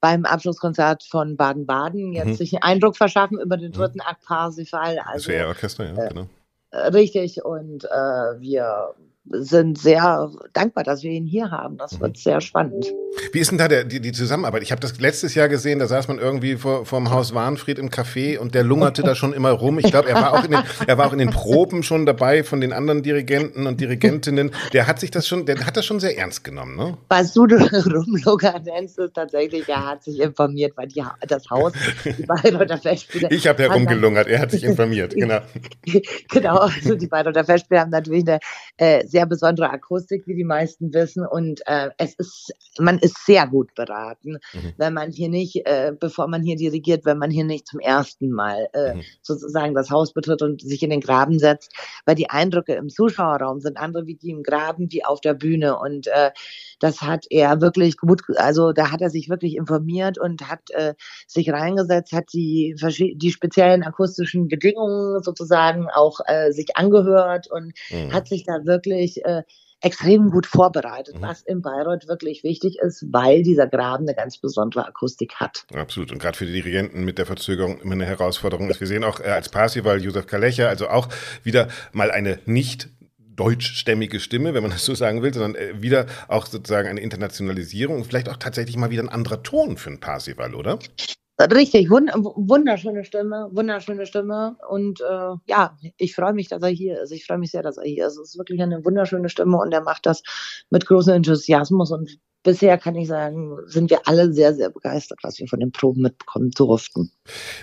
beim 0.00 0.24
Abschlusskonzert 0.24 1.02
von 1.02 1.36
Baden-Baden 1.36 2.12
jetzt 2.12 2.26
mhm. 2.26 2.34
sich 2.34 2.54
einen 2.54 2.62
Eindruck 2.62 2.96
verschaffen 2.96 3.40
über 3.40 3.56
den 3.56 3.70
mhm. 3.70 3.74
dritten 3.74 4.00
Akt 4.00 4.24
Parsifal. 4.24 4.98
Also, 5.04 5.32
das 5.32 5.46
Orchester, 5.46 5.84
ja, 5.84 6.04
äh, 6.04 6.08
genau. 6.08 6.26
Richtig, 6.72 7.44
und 7.44 7.84
äh, 7.84 8.40
wir 8.40 8.94
sind 9.30 9.78
sehr 9.78 10.30
dankbar, 10.52 10.84
dass 10.84 11.02
wir 11.02 11.10
ihn 11.10 11.26
hier 11.26 11.50
haben. 11.50 11.76
Das 11.76 12.00
wird 12.00 12.12
mhm. 12.12 12.20
sehr 12.20 12.40
spannend. 12.40 12.92
Wie 13.32 13.38
ist 13.38 13.50
denn 13.50 13.58
da 13.58 13.68
der, 13.68 13.84
die, 13.84 14.00
die 14.00 14.12
Zusammenarbeit? 14.12 14.62
Ich 14.62 14.70
habe 14.70 14.80
das 14.80 14.98
letztes 15.00 15.34
Jahr 15.34 15.48
gesehen, 15.48 15.78
da 15.78 15.86
saß 15.86 16.08
man 16.08 16.18
irgendwie 16.18 16.56
vor, 16.56 16.84
dem 16.84 17.10
Haus 17.10 17.34
Warnfried 17.34 17.78
im 17.78 17.90
Café 17.90 18.38
und 18.38 18.54
der 18.54 18.64
lungerte 18.64 19.02
da 19.02 19.14
schon 19.16 19.32
immer 19.32 19.50
rum. 19.50 19.78
Ich 19.78 19.90
glaube, 19.90 20.08
er 20.08 20.16
war 20.16 20.32
auch 20.32 20.44
in 20.44 20.52
den, 20.52 20.62
er 20.86 20.98
war 20.98 21.08
auch 21.08 21.12
in 21.12 21.18
den 21.18 21.30
Proben 21.30 21.82
schon 21.82 22.06
dabei 22.06 22.44
von 22.44 22.60
den 22.60 22.72
anderen 22.72 23.02
Dirigenten 23.02 23.66
und 23.66 23.80
Dirigentinnen. 23.80 24.52
Der 24.72 24.86
hat 24.86 25.00
sich 25.00 25.10
das 25.10 25.26
schon, 25.26 25.46
der 25.46 25.64
hat 25.64 25.76
das 25.76 25.84
schon 25.84 26.00
sehr 26.00 26.16
ernst 26.16 26.44
genommen, 26.44 26.76
ne? 26.76 26.96
Was 27.08 27.32
du 27.32 27.42
rumlungern 27.44 28.62
nennst, 28.64 28.98
ist 28.98 29.14
tatsächlich, 29.14 29.68
er 29.68 29.86
hat 29.86 30.04
sich 30.04 30.20
informiert, 30.20 30.72
weil 30.76 30.88
die, 30.88 31.02
das 31.26 31.48
Haus, 31.50 31.72
die 32.04 32.24
Bayreuther 32.24 32.78
Festspiele. 32.82 33.28
Ich 33.30 33.46
habe 33.46 33.62
herumgelungert, 33.62 34.28
er 34.28 34.40
hat 34.40 34.50
sich 34.50 34.64
informiert, 34.64 35.14
genau. 35.14 35.40
genau, 36.28 36.56
also 36.56 36.94
die 36.94 37.06
Bayreuther 37.06 37.44
Festspiele 37.44 37.80
haben 37.80 37.90
natürlich 37.90 38.26
eine 38.28 38.38
äh, 38.76 39.06
sehr 39.06 39.17
sehr 39.18 39.26
besondere 39.26 39.70
Akustik, 39.70 40.28
wie 40.28 40.36
die 40.36 40.44
meisten 40.44 40.94
wissen. 40.94 41.26
Und 41.26 41.60
äh, 41.66 41.90
es 41.98 42.14
ist, 42.14 42.52
man 42.78 42.98
ist 42.98 43.16
sehr 43.26 43.48
gut 43.48 43.74
beraten, 43.74 44.38
mhm. 44.52 44.74
wenn 44.76 44.94
man 44.94 45.10
hier 45.10 45.28
nicht, 45.28 45.66
äh, 45.66 45.92
bevor 45.98 46.28
man 46.28 46.40
hier 46.42 46.54
dirigiert, 46.54 47.04
wenn 47.04 47.18
man 47.18 47.32
hier 47.32 47.42
nicht 47.42 47.66
zum 47.66 47.80
ersten 47.80 48.30
Mal 48.30 48.68
äh, 48.74 48.94
mhm. 48.94 49.02
sozusagen 49.22 49.74
das 49.74 49.90
Haus 49.90 50.12
betritt 50.12 50.40
und 50.42 50.62
sich 50.62 50.84
in 50.84 50.90
den 50.90 51.00
Graben 51.00 51.40
setzt, 51.40 51.72
weil 52.06 52.14
die 52.14 52.30
Eindrücke 52.30 52.74
im 52.74 52.90
Zuschauerraum 52.90 53.60
sind 53.60 53.76
andere 53.76 54.06
wie 54.06 54.14
die 54.14 54.30
im 54.30 54.44
Graben, 54.44 54.86
wie 54.92 55.04
auf 55.04 55.20
der 55.20 55.34
Bühne. 55.34 55.76
Und 55.76 56.06
äh, 56.06 56.30
das 56.78 57.02
hat 57.02 57.26
er 57.30 57.60
wirklich 57.60 57.96
gut, 57.96 58.22
also 58.36 58.72
da 58.72 58.90
hat 58.90 59.00
er 59.00 59.10
sich 59.10 59.28
wirklich 59.28 59.56
informiert 59.56 60.18
und 60.18 60.48
hat 60.48 60.70
äh, 60.70 60.94
sich 61.26 61.50
reingesetzt, 61.50 62.12
hat 62.12 62.32
die, 62.32 62.74
die 63.16 63.32
speziellen 63.32 63.82
akustischen 63.82 64.48
Bedingungen 64.48 65.22
sozusagen 65.22 65.88
auch 65.88 66.20
äh, 66.26 66.52
sich 66.52 66.76
angehört 66.76 67.48
und 67.50 67.72
mhm. 67.90 68.12
hat 68.12 68.28
sich 68.28 68.44
da 68.44 68.64
wirklich 68.64 69.24
äh, 69.24 69.42
extrem 69.80 70.30
gut 70.30 70.46
vorbereitet, 70.46 71.16
mhm. 71.16 71.22
was 71.22 71.42
in 71.42 71.62
Bayreuth 71.62 72.08
wirklich 72.08 72.42
wichtig 72.42 72.78
ist, 72.80 73.04
weil 73.10 73.42
dieser 73.42 73.66
Graben 73.66 74.04
eine 74.04 74.14
ganz 74.14 74.38
besondere 74.38 74.86
Akustik 74.86 75.36
hat. 75.36 75.64
Absolut. 75.72 76.10
Und 76.10 76.18
gerade 76.18 76.36
für 76.36 76.46
die 76.46 76.52
Dirigenten 76.52 77.04
mit 77.04 77.18
der 77.18 77.26
Verzögerung 77.26 77.80
immer 77.80 77.92
eine 77.92 78.06
Herausforderung 78.06 78.70
ist. 78.70 78.80
Wir 78.80 78.86
sehen 78.86 79.04
auch 79.04 79.20
äh, 79.20 79.28
als 79.28 79.48
Parsival 79.48 80.02
Josef 80.02 80.26
Kalecher, 80.26 80.68
also 80.68 80.88
auch 80.88 81.08
wieder 81.44 81.68
mal 81.92 82.10
eine 82.10 82.40
nicht 82.46 82.88
deutschstämmige 83.38 84.20
Stimme, 84.20 84.52
wenn 84.52 84.62
man 84.62 84.72
das 84.72 84.84
so 84.84 84.94
sagen 84.94 85.22
will, 85.22 85.32
sondern 85.32 85.54
äh, 85.54 85.80
wieder 85.80 86.06
auch 86.26 86.46
sozusagen 86.46 86.88
eine 86.88 87.00
Internationalisierung 87.00 87.96
und 87.96 88.04
vielleicht 88.04 88.28
auch 88.28 88.36
tatsächlich 88.36 88.76
mal 88.76 88.90
wieder 88.90 89.02
ein 89.02 89.08
anderer 89.08 89.42
Ton 89.42 89.76
für 89.76 89.90
ein 89.90 90.00
Parsival, 90.00 90.54
oder? 90.54 90.78
Richtig, 91.40 91.88
wund 91.88 92.10
wunderschöne 92.14 93.04
Stimme, 93.04 93.48
wunderschöne 93.52 94.06
Stimme. 94.06 94.56
Und 94.68 95.00
äh, 95.00 95.34
ja, 95.46 95.76
ich 95.96 96.16
freue 96.16 96.32
mich, 96.32 96.48
dass 96.48 96.62
er 96.62 96.68
hier 96.68 97.00
ist. 97.00 97.12
Ich 97.12 97.26
freue 97.26 97.38
mich 97.38 97.52
sehr, 97.52 97.62
dass 97.62 97.76
er 97.76 97.84
hier 97.84 98.08
ist. 98.08 98.16
Es 98.18 98.30
ist 98.30 98.38
wirklich 98.38 98.60
eine 98.60 98.84
wunderschöne 98.84 99.28
Stimme 99.28 99.56
und 99.56 99.72
er 99.72 99.82
macht 99.82 100.06
das 100.06 100.24
mit 100.70 100.84
großem 100.86 101.14
Enthusiasmus 101.14 101.92
und 101.92 102.18
bisher 102.42 102.78
kann 102.78 102.94
ich 102.94 103.08
sagen, 103.08 103.56
sind 103.66 103.90
wir 103.90 104.00
alle 104.06 104.32
sehr, 104.32 104.54
sehr 104.54 104.70
begeistert, 104.70 105.18
was 105.22 105.38
wir 105.38 105.46
von 105.48 105.60
den 105.60 105.72
Proben 105.72 106.02
mitbekommen 106.02 106.50
durften. 106.50 107.10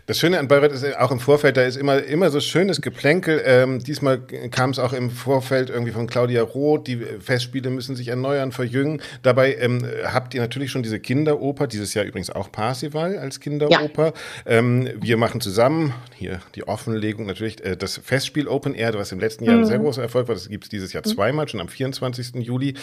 Das 0.06 0.20
Schöne 0.20 0.38
an 0.38 0.48
Bayreuth 0.48 0.74
ist 0.74 0.86
auch 0.98 1.12
im 1.12 1.20
Vorfeld, 1.20 1.58
da 1.58 1.64
ist 1.64 1.78
immer, 1.78 2.04
immer 2.04 2.30
so 2.30 2.40
schönes 2.40 2.82
Geplänkel. 2.82 3.42
Ähm, 3.46 3.80
diesmal 3.80 4.20
kam 4.20 4.72
es 4.72 4.80
auch 4.80 4.94
im 4.94 5.10
Vorfeld 5.10 5.70
irgendwie 5.70 5.92
von 5.92 6.08
Claudia 6.08 6.44
Roth, 6.44 6.88
die 6.88 6.98
Festspiele 6.98 7.70
müssen 7.70 7.96
sich 7.96 8.10
erneuern, 8.10 8.52
verjüngen. 8.52 9.02
Dabei 9.24 9.56
ähm, 9.56 9.86
habt 10.06 10.34
ihr 10.34 10.42
natürlich 10.42 10.72
schon 10.72 10.84
diese 10.84 11.00
Kinderoper, 11.00 11.68
dieses 11.68 11.94
Jahr 11.94 12.06
übrigens 12.06 12.30
auch 12.30 12.52
Parsival 12.52 13.18
als 13.18 13.40
Kinderoper. 13.40 14.08
Ja. 14.08 14.14
Ähm, 14.46 14.90
wir 15.00 15.18
machen 15.18 15.42
zusammen, 15.42 15.94
hier 16.16 16.42
die 16.56 16.68
Offenlegung 16.68 17.26
natürlich, 17.26 17.64
äh, 17.64 17.78
das 17.78 17.98
Festspiel 17.98 18.48
Open 18.48 18.76
Air, 18.76 18.94
was 18.96 19.12
im 19.12 19.20
letzten 19.20 19.46
Jahr 19.46 19.56
mhm. 19.56 19.62
ein 19.62 19.68
sehr 19.68 19.80
großer 19.80 20.02
Erfolg 20.02 20.28
war, 20.28 20.36
das 20.36 20.50
gibt 20.50 20.66
es 20.66 20.70
dieses 20.70 20.94
Jahr 20.94 21.04
zweimal, 21.04 21.48
schon 21.48 21.60
am 21.62 21.70
24. 21.70 22.36
Juli. 22.36 22.76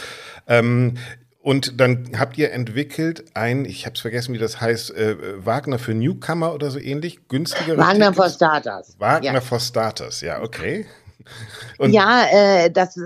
Und 1.43 1.81
dann 1.81 2.13
habt 2.19 2.39
ihr 2.39 2.53
entwickelt 2.53 3.25
ein, 3.35 3.65
ich 3.65 3.85
habe 3.85 3.95
es 3.95 4.01
vergessen, 4.01 4.33
wie 4.33 4.39
das 4.39 4.61
heißt, 4.61 4.95
äh, 4.95 5.45
Wagner 5.45 5.81
für 5.81 5.93
Newcomer 5.93 6.55
oder 6.55 6.71
so 6.71 6.79
ähnlich, 6.79 7.29
günstiger. 7.29 7.77
Wagner 7.77 8.15
for 8.15 8.29
Starters. 8.29 8.95
Wagner 8.99 9.35
ja. 9.35 9.41
for 9.41 9.59
Starters, 9.59 10.21
ja, 10.21 10.41
okay. 10.41 10.87
Und 11.79 11.93
ja, 11.93 12.27
äh, 12.31 12.71
das 12.71 12.97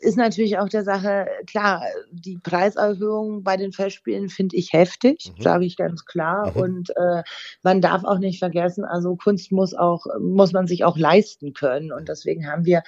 ist 0.00 0.16
natürlich 0.16 0.58
auch 0.58 0.68
der 0.68 0.84
Sache, 0.84 1.26
klar, 1.46 1.82
die 2.10 2.38
Preiserhöhung 2.38 3.42
bei 3.42 3.56
den 3.56 3.72
Festspielen 3.72 4.30
finde 4.30 4.56
ich 4.56 4.72
heftig, 4.72 5.32
mhm. 5.36 5.42
sage 5.42 5.64
ich 5.66 5.76
ganz 5.76 6.06
klar. 6.06 6.52
Mhm. 6.52 6.60
Und 6.62 6.90
äh, 6.96 7.22
man 7.62 7.82
darf 7.82 8.04
auch 8.04 8.18
nicht 8.18 8.38
vergessen, 8.38 8.84
also 8.84 9.16
Kunst 9.16 9.52
muss 9.52 9.74
auch, 9.74 10.06
muss 10.20 10.52
man 10.52 10.66
sich 10.66 10.84
auch 10.84 10.96
leisten 10.96 11.52
können. 11.52 11.92
Und 11.92 12.08
deswegen 12.08 12.46
haben 12.46 12.64
wir 12.64 12.82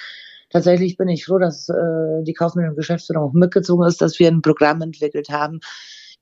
tatsächlich 0.50 0.96
bin 0.96 1.08
ich 1.08 1.24
froh, 1.24 1.38
dass 1.38 1.68
äh, 1.68 2.22
die 2.22 2.34
Kaufmännische 2.34 2.76
Geschäftsführung 2.76 3.30
auch 3.30 3.32
mitgezogen 3.32 3.86
ist, 3.86 4.00
dass 4.00 4.18
wir 4.18 4.28
ein 4.28 4.42
Programm 4.42 4.82
entwickelt 4.82 5.28
haben, 5.28 5.60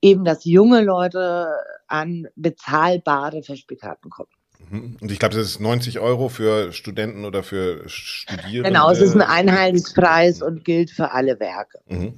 eben, 0.00 0.24
dass 0.24 0.44
junge 0.44 0.82
Leute 0.82 1.48
an 1.86 2.26
bezahlbare 2.36 3.42
Festspielkarten 3.42 4.10
kommen. 4.10 4.30
Mhm. 4.70 4.96
Und 5.00 5.10
ich 5.10 5.18
glaube, 5.18 5.34
das 5.34 5.46
ist 5.46 5.60
90 5.60 6.00
Euro 6.00 6.28
für 6.28 6.72
Studenten 6.72 7.24
oder 7.24 7.42
für 7.42 7.88
Studierende. 7.88 8.70
Genau, 8.70 8.90
es 8.90 9.00
ist 9.00 9.14
ein 9.14 9.22
Einheitspreis 9.22 10.42
und 10.42 10.64
gilt 10.64 10.90
für 10.90 11.12
alle 11.12 11.38
Werke. 11.40 11.80
Mhm. 11.86 12.14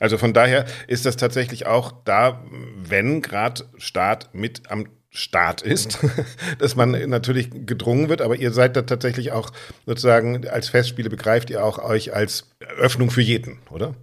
Also 0.00 0.18
von 0.18 0.32
daher 0.32 0.66
ist 0.88 1.06
das 1.06 1.16
tatsächlich 1.16 1.66
auch 1.66 1.92
da, 2.04 2.44
wenn 2.76 3.22
gerade 3.22 3.64
Staat 3.76 4.30
mit 4.32 4.70
am 4.70 4.86
Staat 5.16 5.62
ist, 5.62 5.98
dass 6.58 6.76
man 6.76 6.90
natürlich 7.08 7.50
gedrungen 7.50 8.08
wird, 8.08 8.20
aber 8.20 8.36
ihr 8.36 8.52
seid 8.52 8.76
da 8.76 8.82
tatsächlich 8.82 9.32
auch 9.32 9.50
sozusagen 9.86 10.46
als 10.46 10.68
Festspiele 10.68 11.08
begreift 11.08 11.48
ihr 11.50 11.64
auch 11.64 11.78
euch 11.78 12.14
als 12.14 12.50
Öffnung 12.78 13.10
für 13.10 13.22
jeden, 13.22 13.58
oder? 13.70 13.94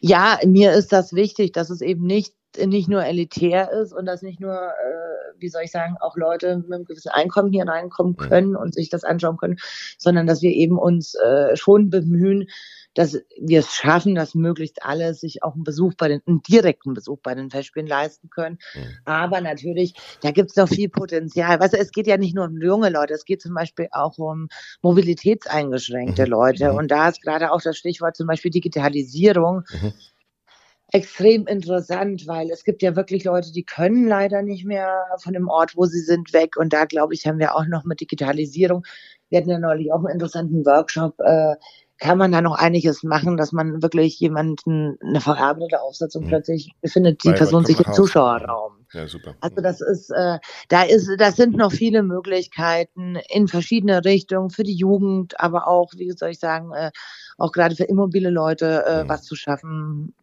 Ja, 0.00 0.38
mir 0.44 0.72
ist 0.72 0.92
das 0.92 1.14
wichtig, 1.14 1.52
dass 1.52 1.70
es 1.70 1.80
eben 1.80 2.04
nicht, 2.04 2.34
nicht 2.58 2.88
nur 2.88 3.04
elitär 3.04 3.70
ist 3.72 3.92
und 3.92 4.06
dass 4.06 4.22
nicht 4.22 4.40
nur, 4.40 4.54
äh, 4.54 5.34
wie 5.38 5.48
soll 5.48 5.62
ich 5.62 5.70
sagen, 5.70 5.96
auch 6.00 6.16
Leute 6.16 6.56
mit 6.58 6.72
einem 6.72 6.84
gewissen 6.84 7.10
Einkommen 7.10 7.52
hier 7.52 7.66
reinkommen 7.66 8.16
können 8.16 8.56
und 8.56 8.74
sich 8.74 8.90
das 8.90 9.04
anschauen 9.04 9.36
können, 9.36 9.56
sondern 9.98 10.26
dass 10.26 10.42
wir 10.42 10.50
eben 10.50 10.78
uns 10.78 11.14
äh, 11.14 11.56
schon 11.56 11.90
bemühen, 11.90 12.48
dass 12.94 13.18
wir 13.40 13.60
es 13.60 13.74
schaffen, 13.74 14.14
dass 14.14 14.34
möglichst 14.34 14.84
alle 14.84 15.14
sich 15.14 15.42
auch 15.42 15.54
einen 15.54 15.64
Besuch 15.64 15.94
bei 15.96 16.08
den, 16.08 16.22
einen 16.26 16.42
direkten 16.42 16.94
Besuch 16.94 17.18
bei 17.22 17.34
den 17.34 17.50
Festspielen 17.50 17.88
leisten 17.88 18.30
können. 18.30 18.58
Mhm. 18.74 18.96
Aber 19.04 19.40
natürlich, 19.40 19.94
da 20.22 20.30
gibt 20.30 20.50
es 20.50 20.56
noch 20.56 20.68
viel 20.68 20.88
Potenzial. 20.88 21.60
Weißt 21.60 21.74
du, 21.74 21.78
es 21.78 21.90
geht 21.90 22.06
ja 22.06 22.16
nicht 22.16 22.34
nur 22.34 22.46
um 22.46 22.60
junge 22.60 22.90
Leute, 22.90 23.14
es 23.14 23.24
geht 23.24 23.42
zum 23.42 23.54
Beispiel 23.54 23.88
auch 23.90 24.18
um 24.18 24.48
mobilitätseingeschränkte 24.82 26.24
mhm. 26.24 26.30
Leute. 26.30 26.72
Mhm. 26.72 26.78
Und 26.78 26.90
da 26.90 27.08
ist 27.08 27.20
gerade 27.20 27.52
auch 27.52 27.60
das 27.60 27.76
Stichwort 27.76 28.16
zum 28.16 28.26
Beispiel 28.26 28.50
Digitalisierung. 28.50 29.62
Mhm 29.70 29.92
extrem 30.94 31.48
interessant, 31.48 32.28
weil 32.28 32.52
es 32.52 32.62
gibt 32.62 32.80
ja 32.80 32.94
wirklich 32.94 33.24
Leute, 33.24 33.50
die 33.50 33.64
können 33.64 34.06
leider 34.06 34.42
nicht 34.42 34.64
mehr 34.64 35.04
von 35.18 35.32
dem 35.32 35.48
Ort, 35.48 35.76
wo 35.76 35.86
sie 35.86 35.98
sind, 35.98 36.32
weg. 36.32 36.56
Und 36.56 36.72
da, 36.72 36.84
glaube 36.84 37.14
ich, 37.14 37.26
haben 37.26 37.40
wir 37.40 37.56
auch 37.56 37.66
noch 37.66 37.82
mit 37.82 38.00
Digitalisierung. 38.00 38.84
Wir 39.28 39.40
hatten 39.40 39.50
ja 39.50 39.58
neulich 39.58 39.92
auch 39.92 39.98
einen 39.98 40.12
interessanten 40.12 40.64
Workshop 40.64 41.18
äh, 41.18 41.56
kann 41.98 42.18
man 42.18 42.32
da 42.32 42.40
noch 42.40 42.56
einiges 42.56 43.02
machen, 43.02 43.36
dass 43.36 43.52
man 43.52 43.82
wirklich 43.82 44.18
jemanden 44.18 44.96
eine 45.00 45.20
verarbeitete 45.20 45.80
Aufsetzung 45.80 46.24
mhm. 46.24 46.28
plötzlich 46.28 46.72
befindet 46.80 47.22
die 47.24 47.30
Bei 47.30 47.36
Person 47.36 47.64
sich 47.64 47.78
im 47.78 47.92
Zuschauerraum. 47.92 48.84
Ja, 48.92 49.08
super. 49.08 49.34
Also 49.40 49.60
das 49.60 49.80
ist, 49.80 50.10
äh, 50.10 50.38
da 50.68 50.82
ist, 50.82 51.10
das 51.18 51.36
sind 51.36 51.56
noch 51.56 51.72
viele 51.72 52.02
Möglichkeiten 52.02 53.16
in 53.28 53.48
verschiedene 53.48 54.04
Richtungen 54.04 54.50
für 54.50 54.62
die 54.62 54.76
Jugend, 54.76 55.38
aber 55.40 55.66
auch, 55.66 55.92
wie 55.96 56.12
soll 56.12 56.30
ich 56.30 56.38
sagen, 56.38 56.72
äh, 56.72 56.92
auch 57.38 57.52
gerade 57.52 57.76
für 57.76 57.84
immobile 57.84 58.30
Leute 58.30 58.84
äh, 58.86 59.04
mhm. 59.04 59.08
was 59.08 59.24
zu 59.24 59.36
schaffen. 59.36 60.14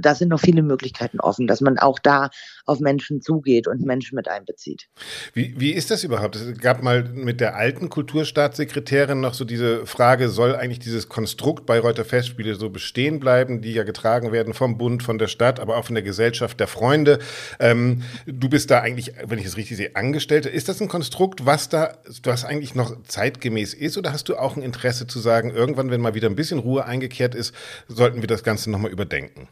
Da 0.00 0.14
sind 0.14 0.28
noch 0.28 0.40
viele 0.40 0.62
Möglichkeiten 0.62 1.20
offen, 1.20 1.46
dass 1.46 1.60
man 1.60 1.78
auch 1.78 1.98
da 1.98 2.30
auf 2.66 2.80
Menschen 2.80 3.20
zugeht 3.22 3.66
und 3.66 3.80
Menschen 3.80 4.14
mit 4.14 4.28
einbezieht. 4.28 4.88
Wie, 5.32 5.54
wie 5.58 5.72
ist 5.72 5.90
das 5.90 6.04
überhaupt? 6.04 6.36
Es 6.36 6.58
gab 6.58 6.82
mal 6.82 7.04
mit 7.04 7.40
der 7.40 7.56
alten 7.56 7.88
Kulturstaatssekretärin 7.88 9.20
noch 9.20 9.34
so 9.34 9.44
diese 9.44 9.86
Frage, 9.86 10.28
soll 10.28 10.54
eigentlich 10.54 10.78
dieses 10.78 11.08
Konstrukt 11.08 11.66
Bayreuther 11.66 12.04
Festspiele 12.04 12.54
so 12.54 12.70
bestehen 12.70 13.20
bleiben, 13.20 13.62
die 13.62 13.72
ja 13.72 13.84
getragen 13.84 14.32
werden 14.32 14.54
vom 14.54 14.78
Bund, 14.78 15.02
von 15.02 15.18
der 15.18 15.28
Stadt, 15.28 15.60
aber 15.60 15.76
auch 15.76 15.84
von 15.84 15.94
der 15.94 16.04
Gesellschaft 16.04 16.60
der 16.60 16.66
Freunde. 16.66 17.18
Ähm, 17.58 18.02
du 18.26 18.48
bist 18.48 18.70
da 18.70 18.80
eigentlich, 18.80 19.12
wenn 19.24 19.38
ich 19.38 19.46
es 19.46 19.56
richtig 19.56 19.76
sehe, 19.76 19.96
Angestellte. 19.96 20.48
Ist 20.48 20.68
das 20.68 20.80
ein 20.80 20.88
Konstrukt, 20.88 21.46
was 21.46 21.68
da, 21.68 21.98
was 22.22 22.44
eigentlich 22.44 22.74
noch 22.74 22.96
zeitgemäß 23.04 23.74
ist 23.74 23.98
oder 23.98 24.12
hast 24.12 24.28
du 24.28 24.36
auch 24.36 24.56
ein 24.56 24.62
Interesse 24.62 25.06
zu 25.06 25.18
sagen, 25.18 25.50
irgendwann, 25.50 25.90
wenn 25.90 26.00
mal 26.00 26.14
wieder 26.14 26.28
ein 26.28 26.36
bisschen 26.36 26.47
bisschen 26.48 26.58
Ruhe 26.58 26.84
eingekehrt 26.84 27.34
ist, 27.34 27.54
sollten 27.86 28.20
wir 28.20 28.26
das 28.26 28.42
Ganze 28.42 28.70
nochmal 28.70 28.90
überdenken. 28.90 29.48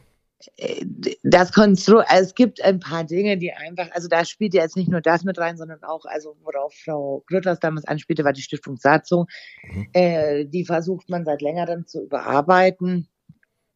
Das 1.23 1.51
Konstrukt, 1.51 2.05
also 2.09 2.25
es 2.25 2.35
gibt 2.35 2.61
ein 2.63 2.79
paar 2.79 3.03
Dinge, 3.03 3.37
die 3.37 3.51
einfach, 3.53 3.89
also 3.91 4.07
da 4.07 4.23
spielt 4.23 4.53
ja 4.53 4.61
jetzt 4.61 4.75
nicht 4.77 4.89
nur 4.89 5.01
das 5.01 5.23
mit 5.23 5.37
rein, 5.39 5.57
sondern 5.57 5.83
auch, 5.83 6.05
also 6.05 6.37
worauf 6.43 6.73
Frau 6.73 7.23
Grütters 7.27 7.59
damals 7.59 7.85
anspielte, 7.85 8.23
war 8.23 8.33
die 8.33 8.41
Stiftung 8.41 8.77
Satzung. 8.77 9.27
Mhm. 9.63 9.87
Äh, 9.93 10.45
die 10.45 10.63
versucht 10.63 11.09
man 11.09 11.25
seit 11.25 11.41
längerem 11.41 11.87
zu 11.87 12.03
überarbeiten. 12.03 13.07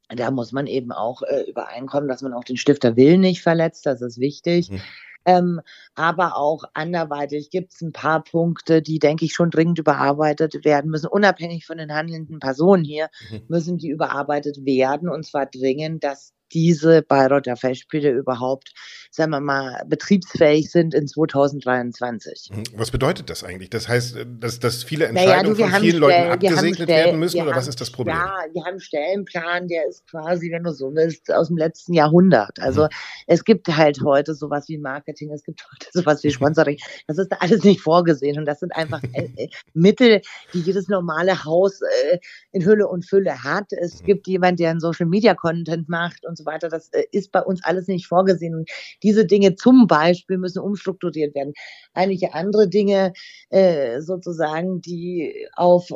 Da 0.10 0.30
muss 0.30 0.52
man 0.52 0.68
eben 0.68 0.92
auch 0.92 1.24
äh, 1.24 1.50
übereinkommen, 1.50 2.10
dass 2.10 2.22
man 2.22 2.34
auch 2.34 2.44
den 2.44 2.58
Stifterwillen 2.58 3.22
nicht 3.22 3.42
verletzt, 3.42 3.86
das 3.86 4.02
ist 4.02 4.20
wichtig. 4.20 4.70
Mhm. 4.70 4.82
Ähm, 5.26 5.62
aber 5.96 6.36
auch 6.36 6.64
anderweitig 6.74 7.50
gibt 7.50 7.74
es 7.74 7.82
ein 7.82 7.92
paar 7.92 8.24
Punkte, 8.24 8.82
die, 8.82 9.00
denke 9.00 9.26
ich, 9.26 9.34
schon 9.34 9.52
dringend 9.52 9.80
überarbeitet 9.80 10.66
werden 10.66 10.90
müssen. 10.92 11.08
Unabhängig 11.08 11.66
von 11.66 11.78
den 11.78 11.94
handelnden 11.94 12.40
Personen 12.40 12.84
hier 12.84 13.10
mhm. 13.30 13.42
müssen 13.48 13.78
die 13.78 13.90
überarbeitet 13.90 14.66
werden 14.66 15.10
und 15.10 15.26
zwar 15.26 15.46
dringend, 15.46 16.04
dass 16.04 16.34
diese 16.54 17.02
Bayreuther 17.02 17.56
Festspiele 17.56 18.12
überhaupt, 18.12 18.74
sagen 19.10 19.32
wir 19.32 19.42
mal, 19.42 19.84
betriebsfähig 19.88 20.72
sind 20.72 20.94
in 20.94 21.08
2023. 21.08 22.50
Mhm. 22.52 22.64
Was 22.76 22.92
bedeutet 22.92 23.30
das 23.30 23.44
eigentlich? 23.44 23.70
Das 23.70 23.88
heißt, 23.88 24.18
dass, 24.40 24.60
dass 24.60 24.84
viele 24.84 25.06
Entscheidungen 25.06 25.58
naja, 25.58 25.72
von 25.72 25.82
vielen 25.82 25.98
Leuten 25.98 26.32
abgesegnet 26.32 26.88
werden 26.88 27.20
müssen 27.20 27.42
oder 27.42 27.56
was 27.56 27.68
ist 27.68 27.82
das 27.82 27.92
Problem? 27.92 28.16
Ja, 28.16 28.36
wir 28.54 28.62
haben 28.64 28.72
einen 28.72 28.80
Stellenplan, 28.80 29.68
der 29.68 29.88
ist 29.88 30.08
quasi, 30.08 30.52
wenn 30.52 30.64
du 30.64 30.72
so 30.72 30.94
willst, 30.94 31.32
aus 31.32 31.48
dem 31.48 31.58
letzten 31.58 31.94
Jahrhundert. 31.94 32.60
Also 32.60 32.84
mhm. 32.84 32.90
es 33.28 33.44
gibt 33.44 33.68
halt 33.68 34.02
heute 34.04 34.34
sowas 34.34 34.68
wie 34.68 34.78
Marketing, 34.78 35.32
es 35.32 35.44
gibt 35.44 35.64
heute 35.72 35.88
sowas 35.94 36.24
wie 36.24 36.28
mhm. 36.28 36.34
Sponsoring. 36.34 36.78
Das 37.08 37.18
ist 37.18 37.32
alles 37.40 37.64
nicht 37.64 37.82
vorgesehen 37.82 38.38
und 38.38 38.46
das 38.46 38.60
sind 38.60 38.76
einfach 38.76 39.02
äh, 39.14 39.30
äh, 39.36 39.50
Mittel, 39.74 40.22
die 40.54 40.60
jedes 40.60 40.88
normale 40.88 41.44
Haus 41.44 41.82
äh, 41.82 42.20
in 42.52 42.66
Hülle 42.66 42.88
und 42.88 43.06
Fülle 43.06 43.44
hat. 43.44 43.72
Es 43.74 44.02
mhm. 44.02 44.06
gibt 44.06 44.28
jemanden, 44.28 44.58
der 44.58 44.72
einen 44.72 44.80
Social 44.80 45.06
Media 45.06 45.34
Content 45.36 45.90
macht 45.90 46.26
und 46.26 46.38
so 46.38 46.41
so 46.42 46.46
weiter. 46.46 46.70
Das 46.70 46.90
äh, 46.90 47.04
ist 47.12 47.32
bei 47.32 47.42
uns 47.42 47.64
alles 47.64 47.88
nicht 47.88 48.08
vorgesehen. 48.08 48.56
Und 48.56 48.70
diese 49.04 49.26
Dinge 49.26 49.56
zum 49.56 49.88
Beispiel 49.88 50.38
müssen 50.38 50.60
umstrukturiert 50.60 51.36
werden. 51.36 51.54
Einige 51.94 52.34
andere 52.34 52.68
Dinge 52.68 53.14
äh, 53.50 54.02
sozusagen, 54.02 54.82
die 54.82 55.48
auf 55.56 55.90
äh, 55.92 55.96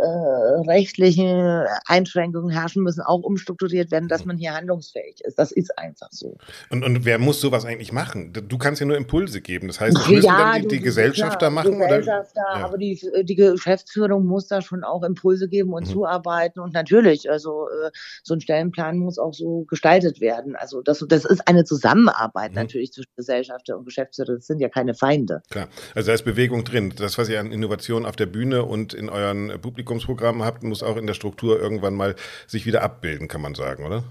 rechtlichen 0.70 1.66
Einschränkungen 1.86 2.50
herrschen, 2.50 2.84
müssen 2.84 3.02
auch 3.02 3.22
umstrukturiert 3.24 3.92
werden, 3.92 4.08
dass 4.08 4.26
man 4.26 4.38
hier 4.38 4.54
handlungsfähig 4.54 5.22
ist. 5.24 5.40
Das 5.40 5.52
ist 5.52 5.78
einfach 5.78 6.10
so. 6.12 6.38
Und, 6.70 6.84
und 6.84 7.06
wer 7.06 7.20
muss 7.20 7.42
sowas 7.42 7.66
eigentlich 7.66 7.92
machen? 7.92 8.34
Du 8.34 8.58
kannst 8.58 8.82
ja 8.82 8.88
nur 8.88 8.98
Impulse 8.98 9.42
geben. 9.42 9.68
Das 9.68 9.80
heißt, 9.80 9.96
das 9.96 10.10
müssen 10.10 10.26
ja, 10.26 10.54
dann 10.54 10.62
die, 10.64 10.68
die 10.68 10.80
Gesellschafter 10.80 11.38
klar, 11.38 11.52
machen? 11.52 11.80
Gesellschafter, 11.80 12.42
oder? 12.42 12.60
Ja. 12.60 12.66
aber 12.66 12.78
die, 12.78 13.00
die 13.24 13.36
Geschäftsführung 13.36 14.26
muss 14.26 14.48
da 14.48 14.62
schon 14.62 14.84
auch 14.84 15.04
Impulse 15.04 15.48
geben 15.48 15.74
und 15.74 15.88
mhm. 15.88 15.92
zuarbeiten. 15.92 16.60
Und 16.60 16.74
natürlich, 16.74 17.30
also 17.30 17.68
äh, 17.70 17.92
so 18.24 18.34
ein 18.34 18.42
Stellenplan 18.42 18.98
muss 18.98 19.18
auch 19.18 19.34
so 19.34 19.66
gestaltet 19.66 20.22
werden. 20.22 20.35
Also 20.56 20.82
das, 20.82 21.04
das 21.08 21.26
ist 21.26 21.48
eine 21.48 21.64
Zusammenarbeit 21.64 22.52
mhm. 22.52 22.58
natürlich 22.58 22.92
zwischen 22.92 23.12
Gesellschafter 23.16 23.78
und 23.78 23.86
Geschäftsführer. 23.86 24.36
Das 24.36 24.48
sind 24.48 24.60
ja 24.60 24.70
keine 24.70 24.94
Feinde. 24.94 25.42
Klar, 25.50 25.68
also 25.94 26.08
da 26.08 26.14
ist 26.14 26.24
Bewegung 26.24 26.64
drin. 26.64 26.94
Das, 26.96 27.18
was 27.18 27.30
ihr 27.30 27.40
an 27.40 27.52
Innovation 27.52 28.06
auf 28.06 28.16
der 28.16 28.26
Bühne 28.26 28.64
und 28.64 28.94
in 28.94 29.10
euren 29.10 29.60
Publikumsprogrammen 29.62 30.44
habt, 30.44 30.64
muss 30.64 30.84
auch 30.84 30.98
in 30.98 31.08
der 31.08 31.14
Struktur 31.14 31.60
irgendwann 31.60 31.96
mal 31.96 32.16
sich 32.48 32.66
wieder 32.66 32.82
abbilden, 32.82 33.28
kann 33.28 33.42
man 33.42 33.56
sagen, 33.56 33.86
oder? 33.86 34.04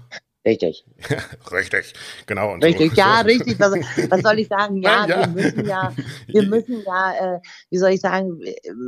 Richtig. 0.45 0.85
richtig, 1.51 1.93
genau. 2.27 2.53
Und 2.53 2.63
richtig, 2.63 2.91
so. 2.91 2.97
ja, 2.97 3.21
richtig. 3.25 3.59
Was, 3.59 3.71
was, 4.09 4.21
soll 4.21 4.39
ich 4.39 4.47
sagen? 4.47 4.81
Ja, 4.81 5.07
ja. 5.07 5.21
wir 5.21 5.27
müssen 5.27 5.65
ja, 5.65 5.93
wir 6.27 6.43
müssen 6.43 6.83
ja, 6.85 7.35
äh, 7.35 7.39
wie 7.71 7.77
soll 7.79 7.91
ich 7.91 8.01
sagen, 8.01 8.39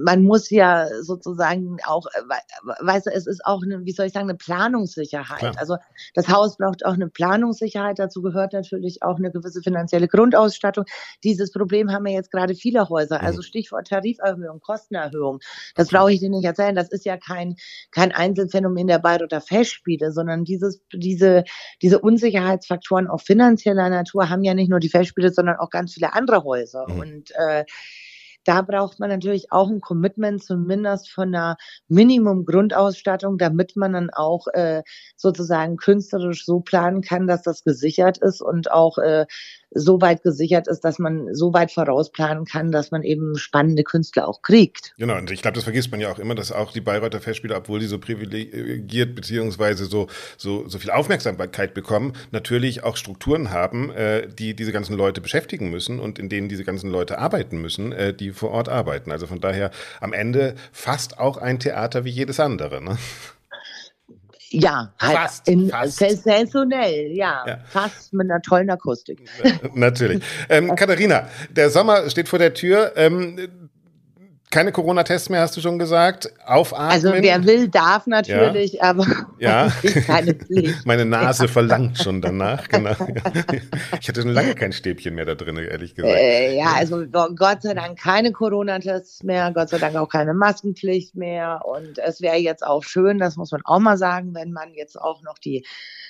man 0.03 0.21
muss 0.21 0.51
ja 0.51 0.87
sozusagen 1.01 1.77
auch, 1.85 2.05
äh, 2.13 2.85
weißt 2.85 3.07
du, 3.07 3.11
es 3.11 3.25
ist 3.25 3.43
auch 3.43 3.63
eine, 3.63 3.83
wie 3.85 3.91
soll 3.91 4.05
ich 4.05 4.13
sagen, 4.13 4.29
eine 4.29 4.37
Planungssicherheit. 4.37 5.39
Klar. 5.39 5.53
Also 5.57 5.77
das 6.13 6.27
Haus 6.27 6.57
braucht 6.57 6.85
auch 6.85 6.93
eine 6.93 7.09
Planungssicherheit. 7.09 7.97
Dazu 7.97 8.21
gehört 8.21 8.53
natürlich 8.53 9.01
auch 9.01 9.17
eine 9.17 9.31
gewisse 9.31 9.61
finanzielle 9.63 10.07
Grundausstattung. 10.07 10.85
Dieses 11.23 11.51
Problem 11.51 11.91
haben 11.91 12.05
ja 12.05 12.13
jetzt 12.13 12.31
gerade 12.31 12.53
viele 12.53 12.87
Häuser. 12.87 13.21
Also 13.21 13.39
mhm. 13.39 13.43
Stichwort 13.43 13.87
Tariferhöhung, 13.87 14.59
Kostenerhöhung. 14.59 15.39
Das 15.73 15.89
brauche 15.89 16.13
ich 16.13 16.19
dir 16.19 16.29
nicht 16.29 16.45
erzählen. 16.45 16.75
Das 16.75 16.89
ist 16.89 17.05
ja 17.05 17.17
kein, 17.17 17.55
kein 17.89 18.11
Einzelfenomen 18.11 18.85
der 18.85 18.99
Bayreuther 18.99 19.41
Festspiele, 19.41 20.11
sondern 20.11 20.43
dieses, 20.43 20.81
diese 20.93 21.45
diese 21.81 21.99
Unsicherheitsfaktoren 21.99 23.07
auch 23.07 23.21
finanzieller 23.21 23.89
Natur 23.89 24.29
haben 24.29 24.43
ja 24.43 24.53
nicht 24.53 24.69
nur 24.69 24.79
die 24.79 24.89
Festspiele, 24.89 25.31
sondern 25.31 25.57
auch 25.57 25.69
ganz 25.69 25.93
viele 25.93 26.13
andere 26.13 26.43
Häuser. 26.43 26.85
Mhm. 26.87 26.99
Und 26.99 27.31
äh, 27.35 27.65
da 28.47 28.61
braucht 28.61 28.99
man 28.99 29.09
natürlich 29.09 29.51
auch 29.51 29.69
ein 29.69 29.81
Commitment, 29.81 30.41
zumindest 30.41 31.11
von 31.11 31.35
einer 31.35 31.57
Minimum-Grundausstattung, 31.89 33.37
damit 33.37 33.75
man 33.75 33.91
dann 33.91 34.09
auch 34.09 34.47
äh, 34.53 34.83
sozusagen 35.17 35.75
künstlerisch 35.75 36.45
so 36.45 36.61
planen 36.61 37.01
kann, 37.01 37.27
dass 37.27 37.41
das 37.41 37.63
gesichert 37.63 38.19
ist 38.19 38.41
und 38.41 38.71
auch 38.71 38.99
äh, 38.99 39.25
so 39.71 40.01
weit 40.01 40.23
gesichert 40.23 40.67
ist, 40.67 40.81
dass 40.81 40.99
man 40.99 41.33
so 41.33 41.53
weit 41.53 41.71
vorausplanen 41.71 42.45
kann, 42.45 42.71
dass 42.71 42.91
man 42.91 43.03
eben 43.03 43.37
spannende 43.37 43.83
Künstler 43.83 44.27
auch 44.27 44.41
kriegt. 44.41 44.93
Genau, 44.97 45.17
und 45.17 45.29
ich 45.31 45.41
glaube, 45.41 45.55
das 45.55 45.63
vergisst 45.63 45.91
man 45.91 45.99
ja 45.99 46.11
auch 46.11 46.19
immer, 46.19 46.35
dass 46.35 46.51
auch 46.51 46.71
die 46.71 46.81
Bayreuther 46.81 47.19
Festspiele, 47.19 47.55
obwohl 47.55 47.79
die 47.79 47.87
so 47.87 47.99
privilegiert 47.99 49.15
beziehungsweise 49.15 49.85
so, 49.85 50.07
so, 50.37 50.67
so 50.67 50.79
viel 50.79 50.91
Aufmerksamkeit 50.91 51.73
bekommen, 51.73 52.13
natürlich 52.31 52.83
auch 52.83 52.97
Strukturen 52.97 53.51
haben, 53.51 53.91
äh, 53.91 54.27
die 54.27 54.55
diese 54.55 54.71
ganzen 54.71 54.95
Leute 54.95 55.21
beschäftigen 55.21 55.69
müssen 55.69 55.99
und 55.99 56.19
in 56.19 56.29
denen 56.29 56.49
diese 56.49 56.63
ganzen 56.63 56.89
Leute 56.89 57.19
arbeiten 57.19 57.61
müssen, 57.61 57.91
äh, 57.91 58.13
die 58.13 58.31
vor 58.31 58.51
Ort 58.51 58.69
arbeiten. 58.69 59.11
Also 59.11 59.27
von 59.27 59.41
daher 59.41 59.71
am 59.99 60.13
Ende 60.13 60.55
fast 60.71 61.19
auch 61.19 61.37
ein 61.37 61.59
Theater 61.59 62.05
wie 62.05 62.09
jedes 62.09 62.39
andere. 62.39 62.81
Ne? 62.81 62.97
Ja, 64.49 64.93
halt 64.99 65.17
fast, 65.17 65.47
in, 65.47 65.69
fast. 65.69 65.97
sensationell, 65.97 67.11
ja, 67.11 67.43
ja, 67.45 67.57
Fast 67.69 68.13
mit 68.13 68.29
einer 68.31 68.41
tollen 68.41 68.69
Akustik. 68.69 69.29
Natürlich. 69.73 70.23
Ähm, 70.49 70.75
Katharina, 70.75 71.27
der 71.49 71.69
Sommer 71.69 72.09
steht 72.09 72.29
vor 72.29 72.39
der 72.39 72.53
Tür. 72.53 72.93
Ähm, 72.95 73.66
keine 74.49 74.71
Corona-Tests 74.71 75.29
mehr, 75.29 75.41
hast 75.41 75.57
du 75.57 75.61
schon 75.61 75.77
gesagt. 75.77 76.31
Aufatmen. 76.45 76.89
Also 76.89 77.11
wer 77.11 77.43
will, 77.45 77.67
darf 77.67 78.07
natürlich, 78.07 78.73
ja. 78.73 78.83
aber 78.83 79.05
ja. 79.39 79.69
keine 80.07 80.33
Pflicht. 80.35 80.85
Meine 80.85 81.03
Nase 81.03 81.45
ja. 81.45 81.51
verlangt 81.51 81.97
schon 81.97 82.21
danach, 82.21 82.67
genau. 82.69 82.95
Ich 83.99 84.07
hatte 84.07 84.21
schon 84.21 84.31
lange 84.31 84.55
kein 84.55 84.71
Stäbchen 84.71 85.15
mehr 85.15 85.25
da 85.25 85.35
drin, 85.35 85.57
ehrlich 85.57 85.95
gesagt. 85.95 86.15
Äh, 86.15 86.55
ja, 86.57 86.73
also 86.75 87.05
Gott 87.07 87.61
sei 87.61 87.73
Dank 87.73 87.99
keine 87.99 88.31
Corona-Tests 88.31 89.23
mehr, 89.23 89.51
Gott 89.51 89.69
sei 89.69 89.79
Dank 89.79 89.95
auch 89.97 90.09
keine 90.09 90.33
Maskenpflicht 90.33 91.15
mehr. 91.15 91.61
Und 91.65 91.99
es 91.99 92.21
wäre 92.21 92.37
jetzt 92.37 92.65
auch 92.65 92.83
schön, 92.83 93.17
das 93.17 93.35
muss 93.35 93.51
man 93.51 93.61
auch 93.65 93.79
mal 93.79 93.97
sagen, 93.97 94.33
wenn 94.33 94.53
man 94.53 94.73
jetzt 94.73 94.99
auch 94.99 95.21
noch 95.23 95.39
die 95.39 95.65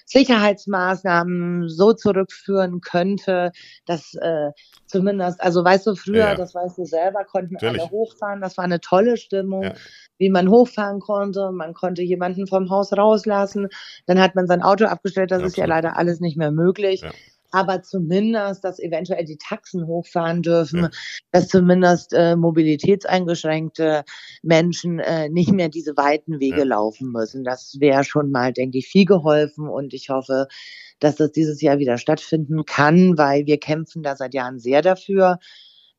Sicherheitsmaßnahmen 0.08 1.70
so 1.70 1.94
zurückführen 1.94 2.82
könnte, 2.82 3.52
dass 3.86 4.14
äh, 4.16 4.52
zumindest, 4.86 5.40
also 5.42 5.64
weißt 5.64 5.86
du, 5.88 5.96
früher, 5.96 6.30
ja. 6.30 6.36
das 6.36 6.56
weißt 6.56 6.78
du 6.78 6.86
selber, 6.86 7.26
konnten 7.26 7.54
Natürlich. 7.54 7.82
alle 7.82 7.92
hochfahren, 7.92 8.42
das 8.42 8.58
war 8.58 8.64
eine 8.64 8.80
tolle 8.80 9.18
Stimmung. 9.18 9.64
Ja 9.64 9.74
wie 10.18 10.30
man 10.30 10.50
hochfahren 10.50 11.00
konnte. 11.00 11.52
Man 11.52 11.74
konnte 11.74 12.02
jemanden 12.02 12.48
vom 12.48 12.70
Haus 12.70 12.92
rauslassen. 12.94 13.70
Dann 14.06 14.20
hat 14.20 14.36
man 14.36 14.48
sein 14.48 14.62
Auto 14.62 14.86
abgestellt. 14.86 15.32
Das 15.32 15.38
Absolut. 15.38 15.52
ist 15.52 15.58
ja 15.58 15.66
leider 15.66 15.98
alles 15.98 16.20
nicht 16.20 16.38
mehr 16.38 16.52
möglich. 16.52 17.04
Aber 17.52 17.82
zumindest, 17.82 18.64
dass 18.64 18.80
eventuell 18.80 19.24
die 19.24 19.38
Taxen 19.38 19.88
hochfahren 19.88 20.42
dürfen, 20.42 20.84
ja. 20.84 20.90
dass 21.32 21.48
zumindest 21.48 22.14
äh, 22.14 22.36
mobilitätseingeschränkte 22.36 24.04
Menschen 24.44 25.00
äh, 25.00 25.30
nicht 25.30 25.52
mehr 25.52 25.70
diese 25.70 25.96
weiten 25.96 26.40
Wege 26.40 26.60
ja. 26.60 26.66
laufen 26.66 27.12
müssen. 27.12 27.44
Das 27.44 27.78
wäre 27.80 28.04
schon 28.04 28.32
mal, 28.32 28.52
denke 28.52 28.80
ich, 28.80 28.88
viel 28.88 29.06
geholfen 29.06 29.70
und 29.70 29.94
ich 29.94 30.10
hoffe, 30.10 30.48
dass 31.00 31.16
das 31.16 31.32
dieses 31.32 31.62
Jahr 31.62 31.80
wieder 31.80 31.98
stattfinden 31.98 32.66
kann, 32.66 33.18
weil 33.18 33.46
wir 33.46 33.60
kämpfen 33.60 34.04
da 34.04 34.16
seit 34.16 34.34
Jahren 34.34 34.60
sehr 34.60 34.82
dafür 34.82 35.40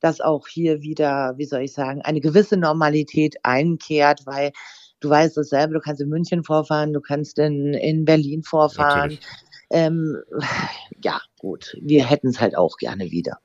dass 0.01 0.21
auch 0.21 0.47
hier 0.47 0.81
wieder, 0.83 1.35
wie 1.39 1.45
soll 1.45 1.63
ich 1.63 1.73
sagen, 1.73 2.03
eine 2.03 2.21
gewisse 2.21 2.57
Normalität 2.57 3.37
einkehrt, 3.43 4.27
weil 4.27 4.53
du 5.01 5.11
weißt 5.11 5.39
es 5.39 5.51
selber, 5.51 5.75
du 5.75 5.81
kannst 5.81 6.01
in 6.01 6.09
München 6.09 6.45
vorfahren, 6.45 6.93
du 6.93 7.01
kannst 7.01 7.39
in, 7.39 7.75
in 7.75 8.05
Berlin 8.05 8.43
vorfahren. 8.43 9.11
Natürlich. 9.11 9.21
Ähm, 9.71 10.17
ja, 11.03 11.21
gut, 11.39 11.77
wir 11.81 12.09
hätten 12.09 12.29
es 12.29 12.41
halt 12.41 12.57
auch 12.57 12.77
gerne 12.77 13.11
wieder. 13.11 13.39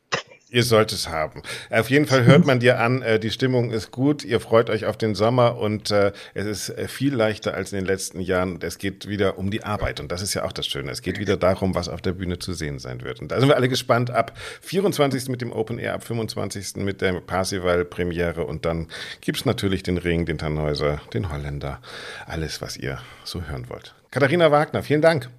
Ihr 0.53 0.61
sollt 0.61 0.91
es 0.91 1.09
haben. 1.09 1.41
Auf 1.71 1.89
jeden 1.89 2.05
Fall 2.05 2.25
hört 2.25 2.45
man 2.45 2.59
dir 2.59 2.79
an, 2.79 3.01
äh, 3.01 3.19
die 3.19 3.31
Stimmung 3.31 3.71
ist 3.71 3.89
gut, 3.89 4.23
ihr 4.23 4.39
freut 4.39 4.69
euch 4.69 4.85
auf 4.85 4.97
den 4.97 5.15
Sommer 5.15 5.57
und 5.57 5.89
äh, 5.89 6.11
es 6.35 6.45
ist 6.45 6.69
äh, 6.69 6.87
viel 6.87 7.15
leichter 7.15 7.55
als 7.55 7.71
in 7.71 7.79
den 7.79 7.87
letzten 7.87 8.19
Jahren. 8.19 8.59
Es 8.61 8.77
geht 8.77 9.07
wieder 9.07 9.39
um 9.39 9.49
die 9.49 9.63
Arbeit 9.63 9.99
und 9.99 10.11
das 10.11 10.21
ist 10.21 10.35
ja 10.35 10.43
auch 10.43 10.51
das 10.51 10.67
Schöne. 10.67 10.91
Es 10.91 11.01
geht 11.01 11.17
wieder 11.17 11.37
darum, 11.37 11.73
was 11.73 11.89
auf 11.89 12.03
der 12.03 12.11
Bühne 12.11 12.37
zu 12.37 12.53
sehen 12.53 12.77
sein 12.77 13.01
wird. 13.01 13.19
Und 13.19 13.31
da 13.31 13.39
sind 13.39 13.49
wir 13.49 13.55
alle 13.55 13.67
gespannt 13.67 14.11
ab 14.11 14.37
24. 14.61 15.27
mit 15.27 15.41
dem 15.41 15.51
Open 15.51 15.79
Air, 15.79 15.95
ab 15.95 16.03
25. 16.03 16.75
mit 16.75 17.01
der 17.01 17.13
Parsival-Premiere 17.13 18.45
und 18.45 18.63
dann 18.63 18.89
gibt's 19.21 19.45
natürlich 19.45 19.81
den 19.81 19.97
Ring, 19.97 20.27
den 20.27 20.37
Tannhäuser, 20.37 21.01
den 21.15 21.31
Holländer, 21.31 21.81
alles, 22.27 22.61
was 22.61 22.77
ihr 22.77 22.99
so 23.23 23.41
hören 23.41 23.69
wollt. 23.69 23.95
Katharina 24.11 24.51
Wagner, 24.51 24.83
vielen 24.83 25.01
Dank. 25.01 25.31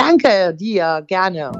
Danke 0.00 0.54
dir, 0.54 1.04
gerne. 1.06 1.52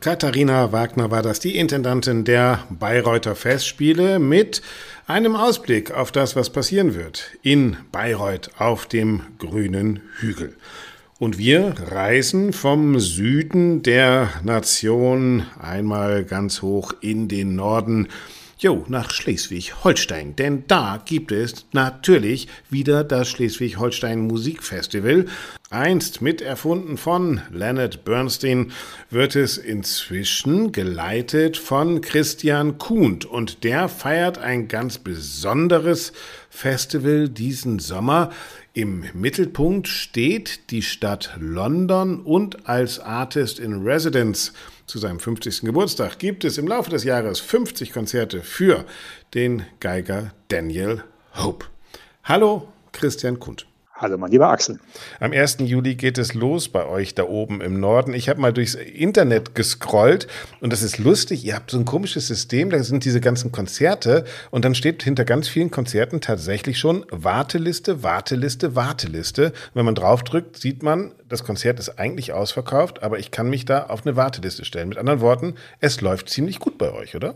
Katharina 0.00 0.72
Wagner 0.72 1.10
war 1.10 1.20
das, 1.20 1.40
die 1.40 1.58
Intendantin 1.58 2.24
der 2.24 2.60
Bayreuther 2.70 3.36
Festspiele 3.36 4.18
mit 4.18 4.62
einem 5.06 5.36
Ausblick 5.36 5.90
auf 5.90 6.10
das, 6.10 6.36
was 6.36 6.48
passieren 6.48 6.94
wird 6.94 7.32
in 7.42 7.76
Bayreuth 7.92 8.50
auf 8.56 8.86
dem 8.86 9.20
grünen 9.38 10.00
Hügel. 10.20 10.56
Und 11.18 11.36
wir 11.36 11.74
reisen 11.90 12.54
vom 12.54 12.98
Süden 12.98 13.82
der 13.82 14.30
Nation 14.42 15.44
einmal 15.60 16.24
ganz 16.24 16.62
hoch 16.62 16.94
in 17.02 17.28
den 17.28 17.56
Norden 17.56 18.08
Jo, 18.62 18.84
nach 18.88 19.10
Schleswig-Holstein, 19.10 20.36
denn 20.36 20.64
da 20.66 21.02
gibt 21.02 21.32
es 21.32 21.64
natürlich 21.72 22.46
wieder 22.68 23.04
das 23.04 23.30
Schleswig-Holstein 23.30 24.26
Musikfestival. 24.26 25.24
Einst 25.70 26.20
miterfunden 26.20 26.98
von 26.98 27.40
Leonard 27.50 28.04
Bernstein, 28.04 28.72
wird 29.08 29.34
es 29.34 29.56
inzwischen 29.56 30.72
geleitet 30.72 31.56
von 31.56 32.02
Christian 32.02 32.76
Kuhnt 32.76 33.24
und 33.24 33.64
der 33.64 33.88
feiert 33.88 34.36
ein 34.36 34.68
ganz 34.68 34.98
besonderes 34.98 36.12
Festival 36.50 37.30
diesen 37.30 37.78
Sommer. 37.78 38.30
Im 38.72 39.04
Mittelpunkt 39.14 39.88
steht 39.88 40.70
die 40.70 40.82
Stadt 40.82 41.36
London 41.40 42.20
und 42.20 42.68
als 42.68 43.00
Artist 43.00 43.58
in 43.58 43.82
Residence 43.82 44.52
zu 44.86 45.00
seinem 45.00 45.18
50. 45.18 45.62
Geburtstag 45.62 46.20
gibt 46.20 46.44
es 46.44 46.56
im 46.56 46.68
Laufe 46.68 46.88
des 46.88 47.02
Jahres 47.02 47.40
50 47.40 47.92
Konzerte 47.92 48.42
für 48.42 48.84
den 49.34 49.66
Geiger 49.80 50.32
Daniel 50.46 51.02
Hope. 51.34 51.66
Hallo, 52.22 52.68
Christian 52.92 53.40
Kund. 53.40 53.69
Hallo, 54.00 54.16
mein 54.16 54.30
lieber 54.30 54.48
Axel. 54.48 54.78
Am 55.18 55.32
1. 55.32 55.58
Juli 55.58 55.94
geht 55.94 56.16
es 56.16 56.32
los 56.32 56.70
bei 56.70 56.86
euch 56.86 57.14
da 57.14 57.24
oben 57.24 57.60
im 57.60 57.80
Norden. 57.80 58.14
Ich 58.14 58.30
habe 58.30 58.40
mal 58.40 58.50
durchs 58.50 58.74
Internet 58.74 59.54
gescrollt 59.54 60.26
und 60.60 60.72
das 60.72 60.80
ist 60.80 60.96
lustig. 60.96 61.44
Ihr 61.44 61.54
habt 61.54 61.70
so 61.70 61.78
ein 61.78 61.84
komisches 61.84 62.26
System, 62.26 62.70
da 62.70 62.82
sind 62.82 63.04
diese 63.04 63.20
ganzen 63.20 63.52
Konzerte 63.52 64.24
und 64.50 64.64
dann 64.64 64.74
steht 64.74 65.02
hinter 65.02 65.26
ganz 65.26 65.48
vielen 65.48 65.70
Konzerten 65.70 66.22
tatsächlich 66.22 66.78
schon 66.78 67.04
Warteliste, 67.10 68.02
Warteliste, 68.02 68.74
Warteliste. 68.74 69.52
Wenn 69.74 69.84
man 69.84 69.94
draufdrückt, 69.94 70.56
sieht 70.56 70.82
man, 70.82 71.12
das 71.28 71.44
Konzert 71.44 71.78
ist 71.78 71.98
eigentlich 71.98 72.32
ausverkauft, 72.32 73.02
aber 73.02 73.18
ich 73.18 73.30
kann 73.30 73.50
mich 73.50 73.66
da 73.66 73.82
auf 73.82 74.06
eine 74.06 74.16
Warteliste 74.16 74.64
stellen. 74.64 74.88
Mit 74.88 74.96
anderen 74.96 75.20
Worten, 75.20 75.56
es 75.78 76.00
läuft 76.00 76.30
ziemlich 76.30 76.58
gut 76.58 76.78
bei 76.78 76.90
euch, 76.90 77.16
oder? 77.16 77.34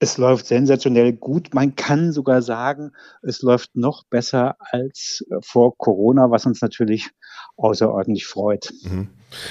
Es 0.00 0.16
läuft 0.16 0.46
sensationell 0.46 1.12
gut. 1.12 1.54
Man 1.54 1.74
kann 1.74 2.12
sogar 2.12 2.42
sagen, 2.42 2.92
es 3.22 3.42
läuft 3.42 3.74
noch 3.74 4.04
besser 4.04 4.56
als 4.60 5.24
äh, 5.30 5.36
vor 5.42 5.76
Corona, 5.76 6.30
was 6.30 6.46
uns 6.46 6.62
natürlich 6.62 7.10
außerordentlich 7.56 8.26
freut. 8.26 8.72
Mhm. 8.82 9.08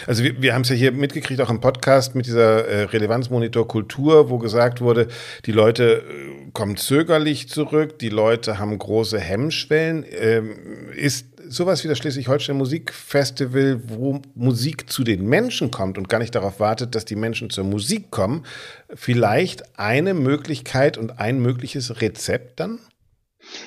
Also 0.07 0.23
wir, 0.23 0.41
wir 0.41 0.53
haben 0.53 0.61
es 0.61 0.69
ja 0.69 0.75
hier 0.75 0.91
mitgekriegt, 0.91 1.39
auch 1.41 1.49
im 1.49 1.59
Podcast 1.59 2.15
mit 2.15 2.25
dieser 2.25 2.65
äh, 2.65 2.83
Relevanzmonitor 2.83 3.67
Kultur, 3.67 4.29
wo 4.29 4.39
gesagt 4.39 4.81
wurde, 4.81 5.07
die 5.45 5.51
Leute 5.51 6.03
äh, 6.03 6.51
kommen 6.51 6.77
zögerlich 6.77 7.49
zurück, 7.49 7.99
die 7.99 8.09
Leute 8.09 8.57
haben 8.57 8.77
große 8.77 9.19
Hemmschwellen. 9.19 10.05
Ähm, 10.09 10.55
ist 10.95 11.36
sowas 11.49 11.83
wie 11.83 11.87
das 11.87 11.97
Schleswig-Holstein 11.97 12.57
Musikfestival, 12.57 13.81
wo 13.87 14.21
Musik 14.35 14.89
zu 14.89 15.03
den 15.03 15.25
Menschen 15.25 15.71
kommt 15.71 15.97
und 15.97 16.09
gar 16.09 16.19
nicht 16.19 16.35
darauf 16.35 16.59
wartet, 16.59 16.95
dass 16.95 17.05
die 17.05 17.15
Menschen 17.15 17.49
zur 17.49 17.63
Musik 17.63 18.11
kommen, 18.11 18.45
vielleicht 18.93 19.79
eine 19.79 20.13
Möglichkeit 20.13 20.97
und 20.97 21.19
ein 21.19 21.39
mögliches 21.39 22.01
Rezept 22.01 22.59
dann? 22.59 22.79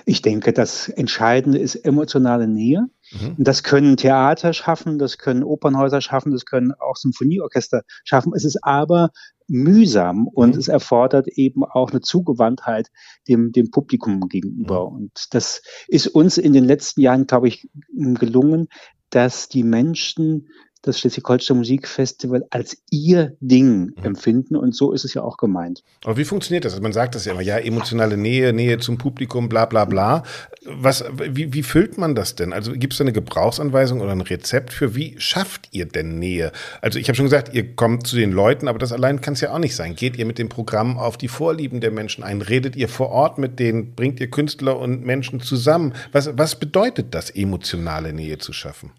Ich 0.04 0.22
denke, 0.22 0.52
das 0.52 0.88
Entscheidende 0.88 1.58
ist 1.58 1.74
emotionale 1.74 2.46
Nähe. 2.46 2.86
Mhm. 3.12 3.36
Das 3.38 3.62
können 3.62 3.96
Theater 3.96 4.52
schaffen, 4.52 4.98
das 4.98 5.18
können 5.18 5.42
Opernhäuser 5.42 6.00
schaffen, 6.00 6.32
das 6.32 6.44
können 6.44 6.72
auch 6.72 6.96
Symphonieorchester 6.96 7.82
schaffen. 8.04 8.32
Es 8.34 8.44
ist 8.44 8.58
aber 8.62 9.10
mühsam 9.50 10.28
und 10.28 10.54
mhm. 10.54 10.60
es 10.60 10.68
erfordert 10.68 11.26
eben 11.28 11.64
auch 11.64 11.90
eine 11.90 12.00
Zugewandtheit 12.00 12.88
dem, 13.28 13.50
dem 13.50 13.70
Publikum 13.70 14.28
gegenüber. 14.28 14.88
Mhm. 14.88 14.96
Und 14.96 15.12
das 15.32 15.62
ist 15.88 16.06
uns 16.06 16.38
in 16.38 16.52
den 16.52 16.64
letzten 16.64 17.00
Jahren, 17.00 17.26
glaube 17.26 17.48
ich, 17.48 17.68
gelungen, 17.92 18.68
dass 19.10 19.48
die 19.48 19.64
Menschen 19.64 20.48
das 20.82 20.98
Schleswig-Holstein 20.98 21.58
Musikfestival 21.58 22.44
als 22.50 22.78
ihr 22.90 23.36
Ding 23.40 23.94
mhm. 23.96 24.04
empfinden 24.04 24.56
und 24.56 24.74
so 24.74 24.92
ist 24.92 25.04
es 25.04 25.14
ja 25.14 25.22
auch 25.22 25.36
gemeint. 25.36 25.82
Aber 26.04 26.16
wie 26.16 26.24
funktioniert 26.24 26.64
das? 26.64 26.72
Also 26.72 26.82
man 26.82 26.92
sagt 26.92 27.14
das 27.14 27.24
ja 27.24 27.32
immer, 27.32 27.42
ja, 27.42 27.58
emotionale 27.58 28.16
Nähe, 28.16 28.52
Nähe 28.52 28.78
zum 28.78 28.98
Publikum, 28.98 29.48
bla 29.48 29.66
bla 29.66 29.84
bla. 29.84 30.22
Was, 30.64 31.04
wie, 31.16 31.52
wie 31.52 31.62
füllt 31.62 31.98
man 31.98 32.14
das 32.14 32.34
denn? 32.34 32.52
Also 32.52 32.72
gibt 32.72 32.94
es 32.94 32.98
da 32.98 33.04
eine 33.04 33.12
Gebrauchsanweisung 33.12 34.00
oder 34.00 34.12
ein 34.12 34.20
Rezept 34.20 34.72
für, 34.72 34.94
wie 34.94 35.16
schafft 35.18 35.68
ihr 35.72 35.86
denn 35.86 36.18
Nähe? 36.18 36.52
Also 36.80 36.98
ich 36.98 37.08
habe 37.08 37.16
schon 37.16 37.26
gesagt, 37.26 37.54
ihr 37.54 37.74
kommt 37.74 38.06
zu 38.06 38.16
den 38.16 38.32
Leuten, 38.32 38.68
aber 38.68 38.78
das 38.78 38.92
allein 38.92 39.20
kann 39.20 39.34
es 39.34 39.40
ja 39.40 39.52
auch 39.52 39.58
nicht 39.58 39.76
sein. 39.76 39.94
Geht 39.94 40.16
ihr 40.16 40.26
mit 40.26 40.38
dem 40.38 40.48
Programm 40.48 40.98
auf 40.98 41.16
die 41.16 41.28
Vorlieben 41.28 41.80
der 41.80 41.90
Menschen 41.90 42.24
ein? 42.24 42.42
Redet 42.42 42.76
ihr 42.76 42.88
vor 42.88 43.10
Ort 43.10 43.38
mit 43.38 43.58
denen? 43.58 43.94
Bringt 43.94 44.20
ihr 44.20 44.30
Künstler 44.30 44.78
und 44.78 45.04
Menschen 45.04 45.40
zusammen? 45.40 45.94
Was, 46.12 46.36
was 46.38 46.58
bedeutet 46.58 47.14
das, 47.14 47.30
emotionale 47.30 48.12
Nähe 48.12 48.38
zu 48.38 48.52
schaffen? 48.52 48.92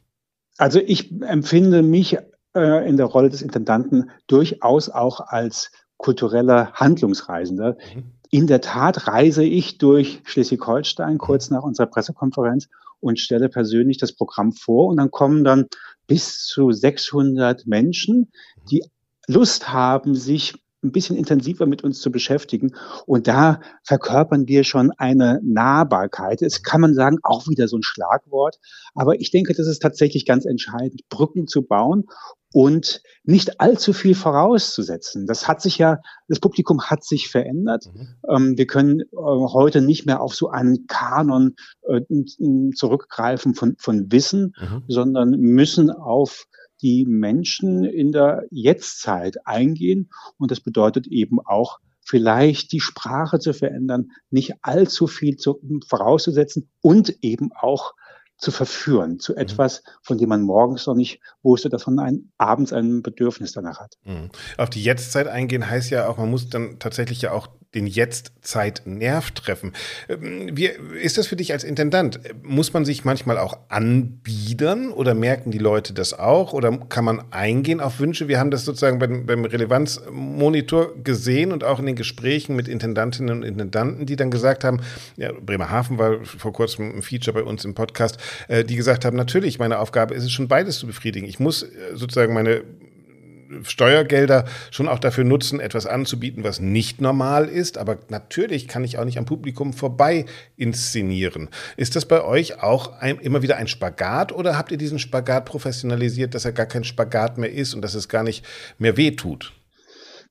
Also 0.62 0.80
ich 0.80 1.12
empfinde 1.24 1.82
mich 1.82 2.20
äh, 2.56 2.88
in 2.88 2.96
der 2.96 3.08
Rolle 3.08 3.32
des 3.32 3.42
Intendanten 3.42 4.12
durchaus 4.28 4.90
auch 4.90 5.20
als 5.20 5.72
kultureller 5.98 6.74
Handlungsreisender. 6.74 7.78
Mhm. 7.96 8.12
In 8.30 8.46
der 8.46 8.62
Tat 8.62 9.08
reise 9.08 9.44
ich 9.44 9.80
durch 9.80 10.22
Schleswig-Holstein 10.24 11.18
kurz 11.18 11.50
nach 11.50 11.64
unserer 11.64 11.88
Pressekonferenz 11.88 12.70
und 13.00 13.20
stelle 13.20 13.50
persönlich 13.50 13.98
das 13.98 14.14
Programm 14.14 14.52
vor 14.52 14.86
und 14.90 14.98
dann 14.98 15.10
kommen 15.10 15.44
dann 15.44 15.66
bis 16.06 16.46
zu 16.46 16.72
600 16.72 17.66
Menschen, 17.66 18.32
die 18.70 18.84
Lust 19.26 19.74
haben, 19.74 20.14
sich 20.14 20.54
ein 20.84 20.92
bisschen 20.92 21.16
intensiver 21.16 21.66
mit 21.66 21.84
uns 21.84 22.00
zu 22.00 22.12
beschäftigen. 22.12 22.74
Und 23.06 23.28
da 23.28 23.62
verkörpern 23.84 24.48
wir 24.48 24.64
schon 24.64 24.92
eine 24.98 25.40
Nahbarkeit. 25.44 26.42
Es 26.42 26.64
kann 26.64 26.82
man 26.82 26.94
sagen, 26.94 27.18
auch 27.24 27.48
wieder 27.48 27.68
so 27.68 27.78
ein 27.78 27.84
Schlagwort. 27.84 28.58
Aber 28.94 29.20
ich 29.20 29.32
denke, 29.32 29.54
das 29.54 29.68
ist 29.68 29.82
tatsächlich 29.82 30.26
ganz 30.26 30.46
entscheidend, 30.46 31.08
Brücken 31.10 31.48
zu 31.48 31.64
bauen 31.64 32.06
und 32.54 33.02
nicht 33.24 33.62
allzu 33.62 33.94
viel 33.94 34.16
vorauszusetzen. 34.16 35.26
Das 35.26 35.48
hat 35.48 35.62
sich 35.62 35.78
ja, 35.78 36.00
das 36.28 36.40
Publikum 36.40 36.82
hat 36.82 37.04
sich 37.04 37.30
verändert. 37.30 37.86
Mhm. 37.94 38.08
Ähm, 38.30 38.58
wir 38.58 38.68
können 38.68 39.02
äh, 39.02 39.06
heute 39.14 39.82
nicht 39.82 40.06
mehr 40.06 40.22
auf 40.22 40.36
so 40.36 40.50
einen 40.50 40.86
Kanon 40.88 41.56
äh, 41.88 42.02
zurückgreifen 42.76 43.56
von, 43.56 43.76
von 43.78 44.12
Wissen, 44.12 44.54
mhm. 44.60 44.84
sondern 44.88 45.30
müssen 45.32 45.90
auf 45.92 46.48
die 46.82 47.06
Menschen 47.06 47.84
in 47.84 48.12
der 48.12 48.46
Jetztzeit 48.50 49.46
eingehen. 49.46 50.10
Und 50.38 50.52
das 50.52 50.60
bedeutet 50.60 51.08
eben 51.08 51.40
auch, 51.40 51.80
vielleicht 52.04 52.72
die 52.72 52.80
Sprache 52.80 53.40
zu 53.40 53.54
verändern, 53.54 54.12
nicht 54.32 54.56
allzu 54.64 55.08
viel 55.08 55.38
zu, 55.38 55.62
vorauszusetzen 55.88 56.70
und 56.82 57.16
eben 57.22 57.52
auch 57.54 57.94
zu 58.42 58.52
verführen 58.52 59.20
zu 59.20 59.34
mhm. 59.34 59.38
etwas, 59.38 59.84
von 60.02 60.18
dem 60.18 60.30
man 60.30 60.42
morgens 60.42 60.88
noch 60.88 60.96
nicht 60.96 61.22
wusste, 61.44 61.70
dass 61.70 61.86
man 61.86 62.00
ein, 62.00 62.32
abends 62.38 62.74
ein 62.74 63.04
Bedürfnis 63.04 63.54
danach 63.54 63.80
hat. 63.80 63.98
Mhm. 64.04 64.30
Auf 64.58 64.72
die 64.72 64.84
Jetztzeit 64.84 65.28
eingehen 65.28 65.70
heißt 65.70 65.92
ja 65.92 66.08
auch, 66.08 66.18
man 66.18 66.30
muss 66.30 66.50
dann 66.50 66.80
tatsächlich 66.80 67.22
ja 67.22 67.32
auch 67.32 67.48
den 67.76 67.88
Jetzt-Zeit-Nerv 67.88 69.32
treffen. 69.32 69.74
Ähm, 70.10 70.50
wie 70.54 70.66
ist 71.02 71.18
das 71.18 71.28
für 71.28 71.36
dich 71.36 71.54
als 71.54 71.64
Intendant? 71.64 72.20
Muss 72.44 72.74
man 72.74 72.86
sich 72.86 73.06
manchmal 73.06 73.38
auch 73.38 73.58
anbiedern 73.70 74.92
oder 74.92 75.14
merken 75.14 75.52
die 75.52 75.58
Leute 75.58 75.94
das 75.94 76.18
auch 76.18 76.54
oder 76.54 76.78
kann 76.90 77.06
man 77.06 77.32
eingehen 77.32 77.80
auf 77.80 78.00
Wünsche? 78.00 78.28
Wir 78.28 78.40
haben 78.40 78.52
das 78.52 78.66
sozusagen 78.66 79.00
beim, 79.00 79.26
beim 79.26 79.46
Relevanzmonitor 79.46 80.96
gesehen 81.04 81.52
und 81.52 81.64
auch 81.64 81.80
in 81.80 81.86
den 81.86 81.96
Gesprächen 81.96 82.56
mit 82.56 82.68
Intendantinnen 82.68 83.38
und 83.38 83.44
Intendanten, 83.44 84.06
die 84.06 84.16
dann 84.16 84.32
gesagt 84.32 84.64
haben, 84.64 84.82
ja, 85.16 85.32
Bremerhaven 85.32 85.98
war 85.98 86.24
vor 86.26 86.52
kurzem 86.54 86.98
ein 86.98 87.02
Feature 87.02 87.34
bei 87.34 87.44
uns 87.44 87.64
im 87.64 87.74
Podcast, 87.74 88.18
äh, 88.50 88.66
die 88.66 88.76
gesagt 88.76 89.06
haben, 89.06 89.16
natürlich, 89.16 89.60
meine 89.60 89.80
Aufgabe 89.80 90.14
ist 90.14 90.24
es 90.24 90.32
schon 90.32 90.48
beides 90.48 90.80
zu 90.80 90.88
befriedigen. 90.88 91.28
Ich 91.28 91.40
muss 91.40 91.64
äh, 91.64 91.68
sozusagen 91.94 92.34
meine 92.34 92.64
Steuergelder 93.64 94.46
schon 94.72 94.88
auch 94.88 95.00
dafür 95.00 95.24
nutzen, 95.24 95.60
etwas 95.60 95.86
anzubieten, 95.86 96.44
was 96.44 96.60
nicht 96.60 97.02
normal 97.02 97.48
ist. 97.48 97.78
Aber 97.78 98.00
natürlich 98.10 98.68
kann 98.68 98.84
ich 98.84 98.98
auch 98.98 99.06
nicht 99.06 99.18
am 99.18 99.26
Publikum 99.26 99.74
vorbei 99.74 100.26
inszenieren. 100.58 101.50
Ist 101.78 101.96
das 101.96 102.06
bei 102.06 102.24
euch 102.24 102.62
auch 102.62 103.00
ein, 103.00 103.20
immer 103.20 103.42
wieder 103.42 103.58
ein 103.58 103.68
Spagat 103.68 104.32
oder 104.32 104.58
habt 104.58 104.72
ihr 104.72 104.78
diesen 104.78 105.00
Spagat 105.00 105.46
professionalisiert, 105.46 106.36
dass 106.36 106.46
er 106.46 106.52
gar 106.52 106.66
kein 106.66 106.84
Spagat 106.84 107.38
mehr 107.38 107.52
ist 107.52 107.74
und 107.74 107.82
dass 107.82 107.94
es 107.94 108.10
gar 108.10 108.24
nicht 108.24 108.46
mehr 108.78 108.98
wehtut? 108.98 109.54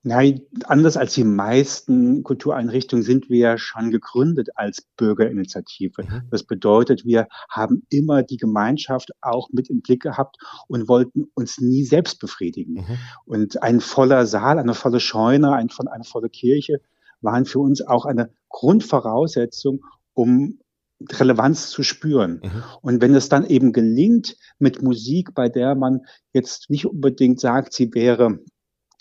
Nein, 0.03 0.41
anders 0.65 0.97
als 0.97 1.13
die 1.13 1.23
meisten 1.23 2.23
Kultureinrichtungen 2.23 3.03
sind 3.03 3.29
wir 3.29 3.37
ja 3.37 3.57
schon 3.59 3.91
gegründet 3.91 4.49
als 4.55 4.81
Bürgerinitiative. 4.97 6.03
Mhm. 6.03 6.23
Das 6.31 6.43
bedeutet, 6.43 7.05
wir 7.05 7.27
haben 7.49 7.83
immer 7.89 8.23
die 8.23 8.37
Gemeinschaft 8.37 9.11
auch 9.21 9.49
mit 9.51 9.69
im 9.69 9.81
Blick 9.81 10.01
gehabt 10.01 10.37
und 10.67 10.87
wollten 10.87 11.25
uns 11.35 11.59
nie 11.59 11.83
selbst 11.83 12.19
befriedigen. 12.19 12.73
Mhm. 12.73 12.97
Und 13.25 13.61
ein 13.61 13.79
voller 13.79 14.25
Saal, 14.25 14.57
eine 14.57 14.73
volle 14.73 14.99
Scheune, 14.99 15.53
ein, 15.53 15.69
eine 15.91 16.03
volle 16.03 16.29
Kirche 16.29 16.81
waren 17.21 17.45
für 17.45 17.59
uns 17.59 17.85
auch 17.85 18.05
eine 18.05 18.31
Grundvoraussetzung, 18.49 19.83
um 20.13 20.59
Relevanz 21.09 21.69
zu 21.69 21.83
spüren. 21.83 22.41
Mhm. 22.43 22.63
Und 22.81 23.01
wenn 23.01 23.13
es 23.13 23.29
dann 23.29 23.45
eben 23.45 23.71
gelingt 23.71 24.35
mit 24.57 24.81
Musik, 24.81 25.35
bei 25.35 25.47
der 25.47 25.75
man 25.75 26.01
jetzt 26.33 26.69
nicht 26.69 26.85
unbedingt 26.85 27.39
sagt, 27.39 27.73
sie 27.73 27.93
wäre 27.93 28.39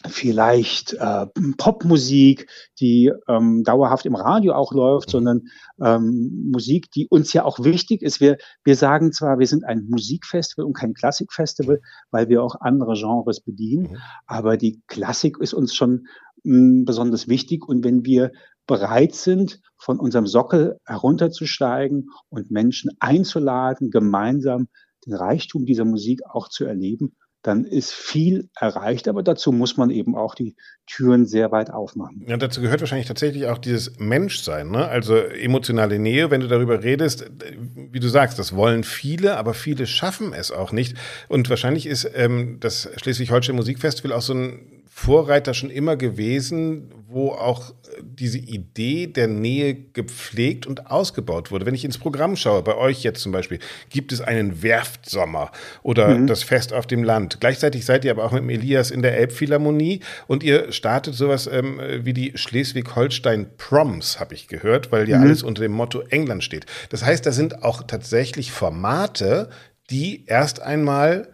vielleicht 0.06 0.94
äh, 0.94 1.26
Popmusik, 1.58 2.48
die 2.78 3.12
ähm, 3.28 3.64
dauerhaft 3.64 4.06
im 4.06 4.14
Radio 4.14 4.54
auch 4.54 4.72
läuft, 4.72 5.08
mhm. 5.08 5.12
sondern 5.12 5.42
ähm, 5.82 6.50
Musik, 6.50 6.90
die 6.90 7.06
uns 7.08 7.32
ja 7.32 7.44
auch 7.44 7.62
wichtig 7.62 8.02
ist. 8.02 8.20
Wir, 8.20 8.38
wir 8.64 8.76
sagen 8.76 9.12
zwar, 9.12 9.38
wir 9.38 9.46
sind 9.46 9.64
ein 9.64 9.86
Musikfestival 9.88 10.64
und 10.64 10.72
kein 10.72 10.94
Klassikfestival, 10.94 11.80
weil 12.10 12.28
wir 12.28 12.42
auch 12.42 12.56
andere 12.60 12.94
Genres 12.94 13.40
bedienen, 13.40 13.92
mhm. 13.92 13.96
aber 14.26 14.56
die 14.56 14.80
Klassik 14.86 15.38
ist 15.38 15.52
uns 15.52 15.74
schon 15.74 16.06
mh, 16.44 16.56
hm, 16.56 16.84
besonders 16.84 17.28
wichtig. 17.28 17.68
Und 17.68 17.84
wenn 17.84 18.04
wir 18.04 18.32
bereit 18.66 19.14
sind, 19.14 19.60
von 19.76 19.98
unserem 19.98 20.26
Sockel 20.26 20.78
herunterzusteigen 20.86 22.10
und 22.28 22.50
Menschen 22.50 22.90
einzuladen, 23.00 23.90
gemeinsam 23.90 24.68
den 25.06 25.14
Reichtum 25.14 25.64
dieser 25.64 25.84
Musik 25.84 26.20
auch 26.26 26.48
zu 26.48 26.64
erleben, 26.64 27.16
dann 27.42 27.64
ist 27.64 27.92
viel 27.92 28.50
erreicht, 28.58 29.08
aber 29.08 29.22
dazu 29.22 29.52
muss 29.52 29.76
man 29.76 29.90
eben 29.90 30.14
auch 30.14 30.34
die 30.34 30.56
Türen 30.86 31.26
sehr 31.26 31.50
weit 31.52 31.70
aufmachen. 31.70 32.24
Ja, 32.26 32.36
dazu 32.36 32.60
gehört 32.60 32.80
wahrscheinlich 32.80 33.06
tatsächlich 33.08 33.46
auch 33.46 33.58
dieses 33.58 33.98
Menschsein, 33.98 34.70
ne? 34.70 34.86
also 34.86 35.16
emotionale 35.16 35.98
Nähe, 35.98 36.30
wenn 36.30 36.42
du 36.42 36.48
darüber 36.48 36.82
redest, 36.82 37.30
wie 37.74 38.00
du 38.00 38.08
sagst, 38.08 38.38
das 38.38 38.54
wollen 38.54 38.84
viele, 38.84 39.36
aber 39.36 39.54
viele 39.54 39.86
schaffen 39.86 40.32
es 40.34 40.50
auch 40.50 40.72
nicht. 40.72 40.96
Und 41.28 41.48
wahrscheinlich 41.48 41.86
ist 41.86 42.10
ähm, 42.14 42.58
das 42.60 42.90
Schleswig-Holstein 42.96 43.56
Musikfestival 43.56 44.12
auch 44.12 44.22
so 44.22 44.34
ein 44.34 44.79
Vorreiter 45.00 45.54
schon 45.54 45.70
immer 45.70 45.96
gewesen, 45.96 46.92
wo 47.08 47.30
auch 47.30 47.72
diese 48.02 48.36
Idee 48.36 49.06
der 49.06 49.28
Nähe 49.28 49.74
gepflegt 49.74 50.66
und 50.66 50.90
ausgebaut 50.90 51.50
wurde. 51.50 51.64
Wenn 51.64 51.74
ich 51.74 51.86
ins 51.86 51.96
Programm 51.96 52.36
schaue, 52.36 52.62
bei 52.62 52.76
euch 52.76 53.02
jetzt 53.02 53.22
zum 53.22 53.32
Beispiel, 53.32 53.60
gibt 53.88 54.12
es 54.12 54.20
einen 54.20 54.62
Werftsommer 54.62 55.52
oder 55.82 56.08
mhm. 56.08 56.26
das 56.26 56.42
Fest 56.42 56.74
auf 56.74 56.86
dem 56.86 57.02
Land. 57.02 57.40
Gleichzeitig 57.40 57.86
seid 57.86 58.04
ihr 58.04 58.10
aber 58.10 58.24
auch 58.24 58.32
mit 58.32 58.42
dem 58.42 58.50
Elias 58.50 58.90
in 58.90 59.00
der 59.00 59.16
Elbphilharmonie 59.16 60.00
und 60.26 60.42
ihr 60.42 60.70
startet 60.70 61.14
sowas 61.14 61.48
ähm, 61.50 61.80
wie 62.02 62.12
die 62.12 62.32
Schleswig-Holstein 62.34 63.56
Proms, 63.56 64.20
habe 64.20 64.34
ich 64.34 64.48
gehört, 64.48 64.92
weil 64.92 65.08
ja 65.08 65.16
mhm. 65.16 65.24
alles 65.24 65.42
unter 65.42 65.62
dem 65.62 65.72
Motto 65.72 66.02
England 66.10 66.44
steht. 66.44 66.66
Das 66.90 67.06
heißt, 67.06 67.24
da 67.24 67.32
sind 67.32 67.62
auch 67.62 67.84
tatsächlich 67.84 68.52
Formate, 68.52 69.48
die 69.88 70.26
erst 70.26 70.60
einmal 70.60 71.28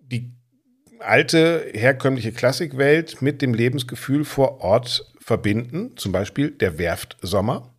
die 0.00 0.37
alte 1.00 1.66
herkömmliche 1.72 2.32
Klassikwelt 2.32 3.22
mit 3.22 3.42
dem 3.42 3.54
Lebensgefühl 3.54 4.24
vor 4.24 4.60
Ort 4.60 5.12
verbinden, 5.20 5.96
zum 5.96 6.12
Beispiel 6.12 6.50
der 6.50 6.78
Werftsommer? 6.78 7.74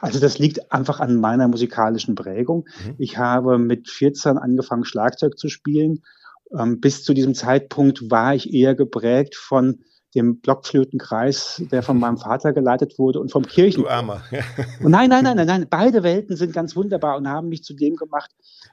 Also 0.00 0.20
das 0.20 0.38
liegt 0.38 0.72
einfach 0.72 1.00
an 1.00 1.16
meiner 1.16 1.48
musikalischen 1.48 2.14
Prägung. 2.14 2.68
Mhm. 2.84 2.94
Ich 2.98 3.18
habe 3.18 3.58
mit 3.58 3.88
14 3.88 4.38
angefangen, 4.38 4.84
Schlagzeug 4.84 5.38
zu 5.38 5.48
spielen. 5.48 6.02
Ähm, 6.56 6.80
bis 6.80 7.02
zu 7.02 7.14
diesem 7.14 7.34
Zeitpunkt 7.34 8.10
war 8.10 8.34
ich 8.34 8.52
eher 8.52 8.74
geprägt 8.74 9.36
von 9.36 9.84
dem 10.14 10.40
Blockflötenkreis, 10.40 11.62
der 11.70 11.82
von 11.82 11.98
meinem 11.98 12.16
Vater 12.16 12.52
geleitet 12.52 12.98
wurde 12.98 13.20
und 13.20 13.30
vom 13.30 13.44
Kirchen. 13.44 13.82
Du 13.82 13.88
Armer. 13.88 14.22
und 14.82 14.90
nein, 14.90 15.08
nein, 15.08 15.22
nein, 15.22 15.36
nein, 15.36 15.46
nein. 15.46 15.66
Beide 15.70 16.02
Welten 16.02 16.36
sind 16.36 16.52
ganz 16.52 16.74
wunderbar 16.74 17.16
und 17.16 17.28
haben 17.28 17.48
mich 17.48 17.62
zu 17.62 17.74
dem 17.74 17.94
gemacht, 17.94 18.30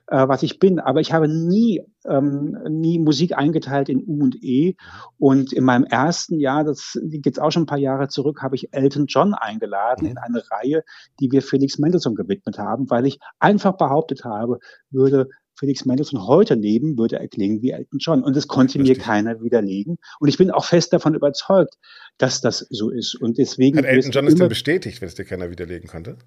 äh, 0.08 0.28
was 0.28 0.42
ich 0.42 0.58
bin. 0.58 0.80
Aber 0.80 1.00
ich 1.00 1.14
habe 1.14 1.28
nie, 1.28 1.84
ähm, 2.06 2.58
nie 2.70 2.98
Musik 2.98 3.38
eingeteilt 3.38 3.90
in 3.90 4.04
U 4.08 4.24
und 4.24 4.36
E. 4.44 4.76
Und 5.20 5.54
in 5.54 5.64
meinem 5.64 5.84
ersten 5.84 6.40
Jahr, 6.40 6.64
das 6.64 6.98
geht 7.04 7.40
auch 7.40 7.52
schon 7.52 7.64
ein 7.64 7.68
paar 7.68 7.78
Jahre 7.78 8.08
zurück, 8.08 8.42
habe 8.42 8.56
ich 8.56 8.74
Elton 8.74 9.06
John 9.08 9.36
eingeladen 9.36 10.06
mhm. 10.06 10.12
in 10.12 10.18
eine 10.18 10.44
Reihe, 10.50 10.84
die 11.20 11.32
wir 11.32 11.44
Felix 11.44 11.78
Mendelssohn 11.78 12.16
gewidmet 12.16 12.58
haben, 12.58 12.90
weil 12.90 13.06
ich 13.06 13.20
einfach 13.40 13.78
behauptet 13.78 14.24
habe, 14.24 14.58
würde 14.90 15.28
Felix 15.58 15.86
Mendelssohn 15.86 16.26
heute 16.26 16.54
leben, 16.54 16.98
würde 16.98 17.20
er 17.20 17.28
klingen 17.28 17.62
wie 17.62 17.72
Elton 17.72 18.00
John. 18.00 18.24
Und 18.24 18.36
das 18.36 18.48
konnte 18.48 18.80
Richtig. 18.80 18.98
mir 18.98 19.04
keiner 19.04 19.42
widerlegen. 19.42 19.98
Und 20.20 20.30
ich 20.30 20.38
bin 20.38 20.52
auch 20.52 20.66
fest 20.66 20.94
davon 20.94 21.16
überzeugt, 21.16 21.76
dass 22.18 22.42
das 22.42 22.60
so 22.70 22.90
ist. 22.90 23.16
Und 23.16 23.38
deswegen. 23.38 23.78
Hat 23.78 23.86
Elton 23.86 24.12
John 24.12 24.28
es 24.28 24.36
denn 24.36 24.50
bestätigt, 24.50 25.02
wenn 25.02 25.08
es 25.08 25.16
dir 25.16 25.26
keiner 25.26 25.50
widerlegen 25.50 25.90
konnte? 25.90 26.18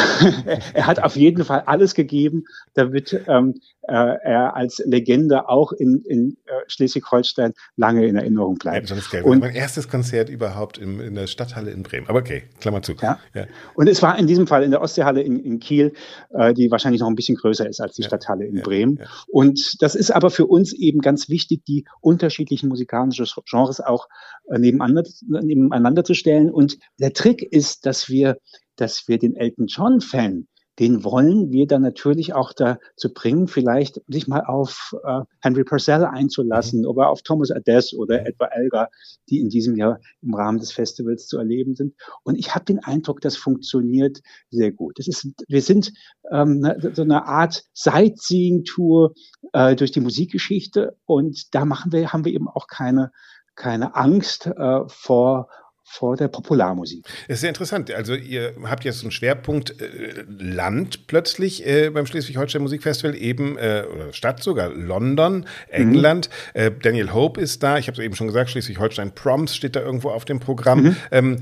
er 0.74 0.86
hat 0.86 1.02
auf 1.02 1.16
jeden 1.16 1.44
Fall 1.44 1.62
alles 1.66 1.94
gegeben, 1.94 2.44
damit 2.74 3.20
ähm, 3.28 3.60
äh, 3.82 3.92
er 3.92 4.56
als 4.56 4.82
Legende 4.84 5.48
auch 5.48 5.72
in, 5.72 6.02
in 6.06 6.36
äh, 6.46 6.52
Schleswig-Holstein 6.68 7.52
lange 7.76 8.06
in 8.06 8.16
Erinnerung 8.16 8.56
bleibt. 8.56 8.90
Ja, 8.90 9.22
und 9.24 9.40
mein 9.40 9.54
erstes 9.54 9.88
Konzert 9.88 10.28
überhaupt 10.28 10.78
in, 10.78 11.00
in 11.00 11.14
der 11.14 11.26
Stadthalle 11.26 11.70
in 11.70 11.82
Bremen. 11.82 12.08
Aber 12.08 12.20
okay, 12.20 12.44
Klammer 12.60 12.82
zu. 12.82 12.92
Ja. 13.00 13.18
ja. 13.34 13.46
Und 13.74 13.88
es 13.88 14.02
war 14.02 14.18
in 14.18 14.26
diesem 14.26 14.46
Fall 14.46 14.62
in 14.62 14.70
der 14.70 14.80
Ostseehalle 14.80 15.22
in, 15.22 15.40
in 15.40 15.58
Kiel, 15.58 15.92
äh, 16.30 16.54
die 16.54 16.70
wahrscheinlich 16.70 17.00
noch 17.00 17.08
ein 17.08 17.16
bisschen 17.16 17.36
größer 17.36 17.68
ist 17.68 17.80
als 17.80 17.94
die 17.94 18.02
ja. 18.02 18.08
Stadthalle 18.08 18.46
in 18.46 18.60
Bremen. 18.62 19.00
Und 19.28 19.82
das 19.82 19.94
ist 19.94 20.10
aber 20.10 20.30
für 20.30 20.46
uns 20.46 20.72
eben 20.72 21.00
ganz 21.00 21.28
wichtig, 21.28 21.64
die 21.66 21.84
unterschiedlichen 22.00 22.68
musikalischen 22.68 23.26
Genres 23.48 23.80
auch 23.80 24.08
äh, 24.50 24.58
nebeneinander, 24.58 25.04
nebeneinander 25.26 26.04
zu 26.04 26.14
stellen. 26.14 26.50
Und 26.50 26.78
der 26.98 27.12
Trick 27.12 27.42
ist, 27.42 27.86
dass 27.86 28.08
wir 28.08 28.36
dass 28.80 29.08
wir 29.08 29.18
den 29.18 29.36
Elton 29.36 29.66
John-Fan, 29.90 30.46
den 30.78 31.04
wollen 31.04 31.50
wir 31.50 31.66
dann 31.66 31.82
natürlich 31.82 32.32
auch 32.32 32.52
dazu 32.54 33.12
bringen, 33.12 33.48
vielleicht 33.48 34.00
sich 34.06 34.28
mal 34.28 34.44
auf 34.46 34.96
äh, 35.04 35.20
Henry 35.40 35.64
Purcell 35.64 36.04
einzulassen 36.04 36.82
mhm. 36.82 36.86
oder 36.86 37.10
auf 37.10 37.22
Thomas 37.22 37.50
Adès 37.50 37.94
oder 37.94 38.26
etwa 38.26 38.46
Elgar, 38.46 38.88
die 39.28 39.40
in 39.40 39.50
diesem 39.50 39.76
Jahr 39.76 40.00
im 40.22 40.34
Rahmen 40.34 40.58
des 40.58 40.72
Festivals 40.72 41.26
zu 41.26 41.38
erleben 41.38 41.74
sind. 41.74 41.94
Und 42.22 42.36
ich 42.36 42.54
habe 42.54 42.64
den 42.64 42.78
Eindruck, 42.78 43.20
das 43.20 43.36
funktioniert 43.36 44.20
sehr 44.50 44.72
gut. 44.72 44.98
Das 44.98 45.06
ist, 45.06 45.28
wir 45.48 45.60
sind 45.60 45.92
ähm, 46.30 46.60
ne, 46.60 46.78
so 46.94 47.02
eine 47.02 47.26
Art 47.26 47.64
Sightseeing-Tour 47.74 49.12
äh, 49.52 49.76
durch 49.76 49.90
die 49.90 50.00
Musikgeschichte 50.00 50.96
und 51.04 51.54
da 51.54 51.64
machen 51.64 51.92
wir, 51.92 52.12
haben 52.12 52.24
wir 52.24 52.32
eben 52.32 52.48
auch 52.48 52.68
keine 52.68 53.10
keine 53.56 53.94
Angst 53.94 54.46
äh, 54.46 54.80
vor 54.86 55.48
vor 55.92 56.16
der 56.16 56.28
Popularmusik. 56.28 57.04
Das 57.26 57.36
ist 57.36 57.40
sehr 57.40 57.48
interessant. 57.48 57.92
Also 57.92 58.14
ihr 58.14 58.54
habt 58.62 58.84
jetzt 58.84 59.02
einen 59.02 59.10
Schwerpunkt 59.10 59.80
äh, 59.80 60.24
Land 60.28 61.08
plötzlich 61.08 61.66
äh, 61.66 61.90
beim 61.90 62.06
Schleswig-Holstein 62.06 62.62
Musikfestival, 62.62 63.16
eben, 63.16 63.58
äh, 63.58 63.84
oder 63.92 64.12
Stadt 64.12 64.40
sogar, 64.40 64.68
London, 64.68 65.46
England. 65.68 66.30
Mhm. 66.54 66.80
Daniel 66.82 67.12
Hope 67.12 67.40
ist 67.40 67.62
da. 67.64 67.76
Ich 67.76 67.88
habe 67.88 67.98
es 67.98 68.04
eben 68.04 68.14
schon 68.14 68.28
gesagt, 68.28 68.50
Schleswig-Holstein 68.50 69.14
Proms 69.16 69.56
steht 69.56 69.74
da 69.74 69.80
irgendwo 69.80 70.10
auf 70.10 70.24
dem 70.24 70.38
Programm. 70.38 70.82
Mhm. 70.82 70.96
Ähm, 71.10 71.36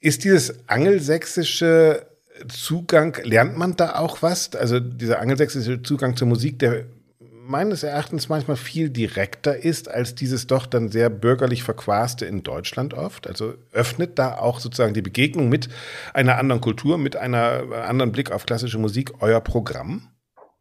ist 0.00 0.24
dieses 0.24 0.68
angelsächsische 0.68 2.06
Zugang, 2.48 3.16
lernt 3.22 3.56
man 3.56 3.76
da 3.76 3.96
auch 3.96 4.20
was? 4.20 4.54
Also 4.56 4.80
dieser 4.80 5.20
angelsächsische 5.20 5.82
Zugang 5.82 6.16
zur 6.16 6.26
Musik, 6.26 6.58
der 6.58 6.86
meines 7.46 7.82
Erachtens 7.82 8.28
manchmal 8.28 8.56
viel 8.56 8.90
direkter 8.90 9.56
ist 9.56 9.88
als 9.88 10.14
dieses 10.14 10.46
doch 10.46 10.66
dann 10.66 10.90
sehr 10.90 11.10
bürgerlich 11.10 11.62
verquaste 11.62 12.26
in 12.26 12.42
Deutschland 12.42 12.94
oft. 12.94 13.26
Also 13.26 13.54
öffnet 13.72 14.18
da 14.18 14.38
auch 14.38 14.60
sozusagen 14.60 14.94
die 14.94 15.02
Begegnung 15.02 15.48
mit 15.48 15.68
einer 16.12 16.38
anderen 16.38 16.60
Kultur, 16.60 16.98
mit 16.98 17.16
einer 17.16 17.64
anderen 17.86 18.12
Blick 18.12 18.32
auf 18.32 18.46
klassische 18.46 18.78
Musik 18.78 19.12
euer 19.20 19.40
Programm? 19.40 20.08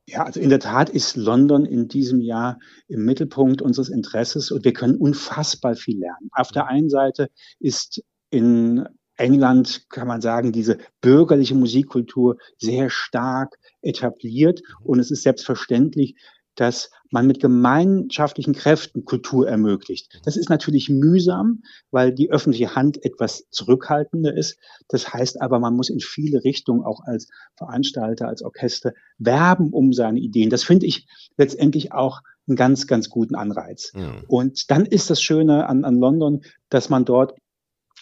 Ja, 0.08 0.24
also 0.24 0.40
in 0.40 0.50
der 0.50 0.60
Tat 0.60 0.90
ist 0.90 1.16
London 1.16 1.66
in 1.66 1.88
diesem 1.88 2.22
Jahr 2.22 2.60
im 2.88 3.06
Mittelpunkt 3.06 3.62
unseres 3.62 3.90
Interesses 3.90 4.52
und 4.52 4.64
wir 4.64 4.74
können 4.74 4.98
unfassbar 4.98 5.76
viel 5.76 6.00
lernen. 6.00 6.30
Auf 6.32 6.52
der 6.52 6.68
einen 6.68 6.90
Seite 6.90 7.30
ist 7.60 8.04
in 8.30 8.88
England, 9.18 9.86
kann 9.90 10.08
man 10.08 10.22
sagen, 10.22 10.52
diese 10.52 10.78
bürgerliche 11.02 11.56
Musikkultur 11.56 12.38
sehr 12.58 12.90
stark 12.90 13.56
etabliert 13.82 14.62
und 14.82 15.00
es 15.00 15.10
ist 15.10 15.24
selbstverständlich, 15.24 16.16
dass 16.56 16.90
man 17.12 17.28
mit 17.28 17.40
gemeinschaftlichen 17.40 18.54
Kräften 18.54 19.06
Kultur 19.06 19.48
ermöglicht. 19.48 20.20
Das 20.24 20.38
ist 20.38 20.50
natürlich 20.50 20.90
mühsam, 20.90 21.62
weil 21.92 22.14
die 22.14 22.32
öffentliche 22.32 22.76
Hand 22.76 23.04
etwas 23.04 23.48
zurückhaltender 23.52 24.36
ist. 24.36 24.58
Das 24.88 25.14
heißt 25.14 25.42
aber, 25.42 25.60
man 25.60 25.76
muss 25.76 25.90
in 25.90 26.00
viele 26.00 26.44
Richtungen 26.44 26.84
auch 26.84 27.02
als 27.06 27.28
Veranstalter, 27.58 28.28
als 28.28 28.42
Orchester 28.42 28.94
werben 29.18 29.72
um 29.72 29.94
seine 29.94 30.20
Ideen. 30.20 30.50
Das 30.50 30.64
finde 30.64 30.86
ich 30.88 31.08
letztendlich 31.38 31.94
auch 31.94 32.22
einen 32.48 32.56
ganz, 32.56 32.88
ganz 32.88 33.10
guten 33.10 33.36
Anreiz. 33.36 33.92
Mhm. 33.94 34.24
Und 34.28 34.72
dann 34.72 34.86
ist 34.86 35.10
das 35.10 35.22
Schöne 35.22 35.68
an, 35.68 35.84
an 35.84 35.98
London, 35.98 36.42
dass 36.70 36.90
man 36.90 37.06
dort 37.06 37.34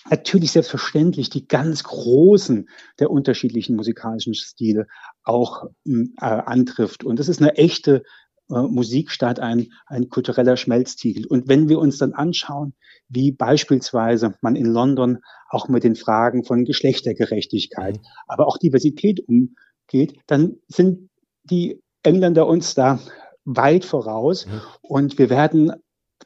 natürlich 0.09 0.51
selbstverständlich 0.51 1.29
die 1.29 1.47
ganz 1.47 1.83
großen 1.83 2.67
der 2.99 3.09
unterschiedlichen 3.09 3.75
musikalischen 3.75 4.33
Stile 4.33 4.87
auch 5.23 5.67
äh, 5.85 6.03
antrifft. 6.19 7.03
Und 7.03 7.19
das 7.19 7.29
ist 7.29 7.41
eine 7.41 7.55
echte 7.55 8.03
äh, 8.49 8.61
Musikstadt 8.61 9.39
ein, 9.39 9.67
ein 9.85 10.09
kultureller 10.09 10.57
Schmelztiegel. 10.57 11.25
Und 11.25 11.47
wenn 11.47 11.69
wir 11.69 11.79
uns 11.79 11.97
dann 11.97 12.13
anschauen, 12.13 12.73
wie 13.07 13.31
beispielsweise 13.31 14.35
man 14.41 14.55
in 14.55 14.65
London 14.65 15.19
auch 15.49 15.67
mit 15.69 15.83
den 15.83 15.95
Fragen 15.95 16.43
von 16.43 16.65
Geschlechtergerechtigkeit, 16.65 17.97
mhm. 17.97 18.05
aber 18.27 18.47
auch 18.47 18.57
Diversität 18.57 19.21
umgeht, 19.27 20.19
dann 20.27 20.57
sind 20.67 21.09
die 21.43 21.81
Engländer 22.03 22.47
uns 22.47 22.73
da 22.73 22.99
weit 23.45 23.85
voraus 23.85 24.45
mhm. 24.45 24.61
und 24.81 25.17
wir 25.17 25.29
werden 25.29 25.73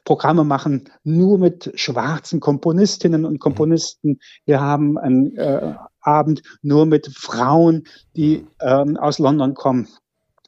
Programme 0.04 0.44
machen 0.44 0.88
nur 1.02 1.38
mit 1.38 1.72
schwarzen 1.74 2.40
Komponistinnen 2.40 3.24
und 3.24 3.40
Komponisten. 3.40 4.20
Wir 4.44 4.60
haben 4.60 4.96
einen 4.96 5.36
äh, 5.36 5.74
Abend 6.00 6.42
nur 6.62 6.86
mit 6.86 7.08
Frauen, 7.08 7.84
die 8.16 8.38
mhm. 8.38 8.48
ähm, 8.60 8.96
aus 8.96 9.18
London 9.18 9.54
kommen. 9.54 9.88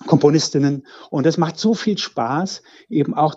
Komponistinnen. 0.06 0.86
Und 1.10 1.26
das 1.26 1.38
macht 1.38 1.58
so 1.58 1.74
viel 1.74 1.98
Spaß, 1.98 2.62
eben 2.88 3.14
auch 3.14 3.34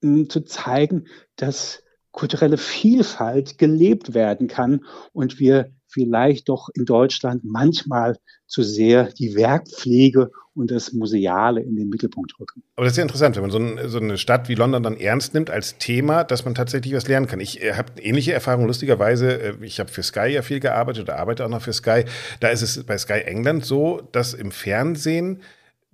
mh, 0.00 0.16
hm, 0.16 0.30
zu 0.30 0.40
zeigen, 0.44 1.06
dass 1.36 1.82
kulturelle 2.12 2.56
Vielfalt 2.56 3.58
gelebt 3.58 4.14
werden 4.14 4.48
kann 4.48 4.84
und 5.12 5.38
wir 5.38 5.70
vielleicht 5.88 6.48
doch 6.48 6.68
in 6.74 6.84
Deutschland 6.84 7.44
manchmal 7.44 8.16
zu 8.46 8.62
sehr 8.62 9.12
die 9.12 9.34
Werkpflege 9.34 10.30
und 10.54 10.70
das 10.70 10.92
Museale 10.92 11.60
in 11.60 11.76
den 11.76 11.88
Mittelpunkt 11.88 12.38
rücken. 12.40 12.62
Aber 12.76 12.84
das 12.84 12.94
ist 12.94 12.96
ja 12.96 13.02
interessant, 13.02 13.36
wenn 13.36 13.42
man 13.42 13.50
so, 13.50 13.58
ein, 13.58 13.88
so 13.88 13.98
eine 13.98 14.16
Stadt 14.16 14.48
wie 14.48 14.54
London 14.54 14.82
dann 14.82 14.96
ernst 14.96 15.34
nimmt 15.34 15.50
als 15.50 15.76
Thema, 15.78 16.24
dass 16.24 16.44
man 16.44 16.54
tatsächlich 16.54 16.94
was 16.94 17.06
lernen 17.06 17.26
kann. 17.26 17.40
Ich 17.40 17.62
äh, 17.62 17.74
habe 17.74 18.00
ähnliche 18.00 18.32
Erfahrungen, 18.32 18.66
lustigerweise. 18.66 19.40
Äh, 19.40 19.54
ich 19.60 19.78
habe 19.78 19.90
für 19.90 20.02
Sky 20.02 20.28
ja 20.28 20.42
viel 20.42 20.60
gearbeitet 20.60 21.02
oder 21.02 21.18
arbeite 21.18 21.44
auch 21.44 21.50
noch 21.50 21.62
für 21.62 21.74
Sky. 21.74 22.04
Da 22.40 22.48
ist 22.48 22.62
es 22.62 22.82
bei 22.84 22.96
Sky 22.96 23.20
England 23.24 23.66
so, 23.66 24.00
dass 24.12 24.32
im 24.32 24.50
Fernsehen 24.50 25.42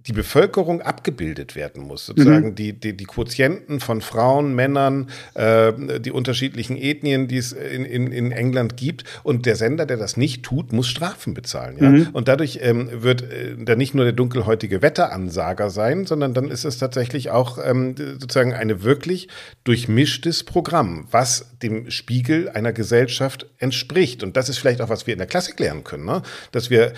die 0.07 0.13
Bevölkerung 0.13 0.83
abgebildet 0.83 1.55
werden 1.55 1.83
muss. 1.85 2.07
Sozusagen 2.07 2.49
mhm. 2.49 2.55
die, 2.55 2.73
die, 2.73 2.97
die 2.97 3.05
Quotienten 3.05 3.81
von 3.81 4.01
Frauen, 4.01 4.55
Männern, 4.55 5.11
äh, 5.35 5.73
die 6.01 6.11
unterschiedlichen 6.11 6.77
Ethnien, 6.77 7.29
die 7.29 7.37
es 7.37 7.53
in, 7.53 7.85
in, 7.85 8.11
in 8.11 8.33
England 8.33 8.77
gibt. 8.77 9.05
Und 9.23 9.47
der 9.47 9.57
Sender, 9.57 9.87
der 9.87 9.97
das 9.97 10.17
nicht 10.17 10.43
tut, 10.43 10.73
muss 10.73 10.89
Strafen 10.89 11.35
bezahlen. 11.35 11.77
Ja? 11.81 11.89
Mhm. 11.89 12.09
Und 12.13 12.29
dadurch 12.29 12.59
ähm, 12.63 12.89
wird 12.93 13.23
äh, 13.23 13.55
dann 13.59 13.79
nicht 13.79 13.95
nur 13.95 14.05
der 14.05 14.13
dunkelhäutige 14.13 14.83
Wetteransager 14.83 15.71
sein, 15.71 16.05
sondern 16.07 16.35
dann 16.35 16.51
ist 16.51 16.65
es 16.65 16.79
tatsächlich 16.79 17.31
auch 17.31 17.59
ähm, 17.65 17.95
sozusagen 17.97 18.55
eine 18.55 18.83
wirklich 18.83 19.29
durchmischtes 19.65 20.43
Programm, 20.43 21.07
was 21.11 21.47
dem 21.63 21.91
Spiegel 21.91 22.49
einer 22.49 22.73
Gesellschaft 22.73 23.47
entspricht. 23.59 24.25
Und 24.25 24.37
das 24.37 24.49
ist 24.49 24.59
vielleicht 24.59 24.81
auch, 24.81 24.89
was 24.89 25.07
wir 25.07 25.15
in 25.15 25.19
der 25.19 25.29
Klassik 25.29 25.61
lernen 25.61 25.85
können, 25.85 26.05
ne? 26.05 26.23
dass 26.51 26.71
wir 26.71 26.93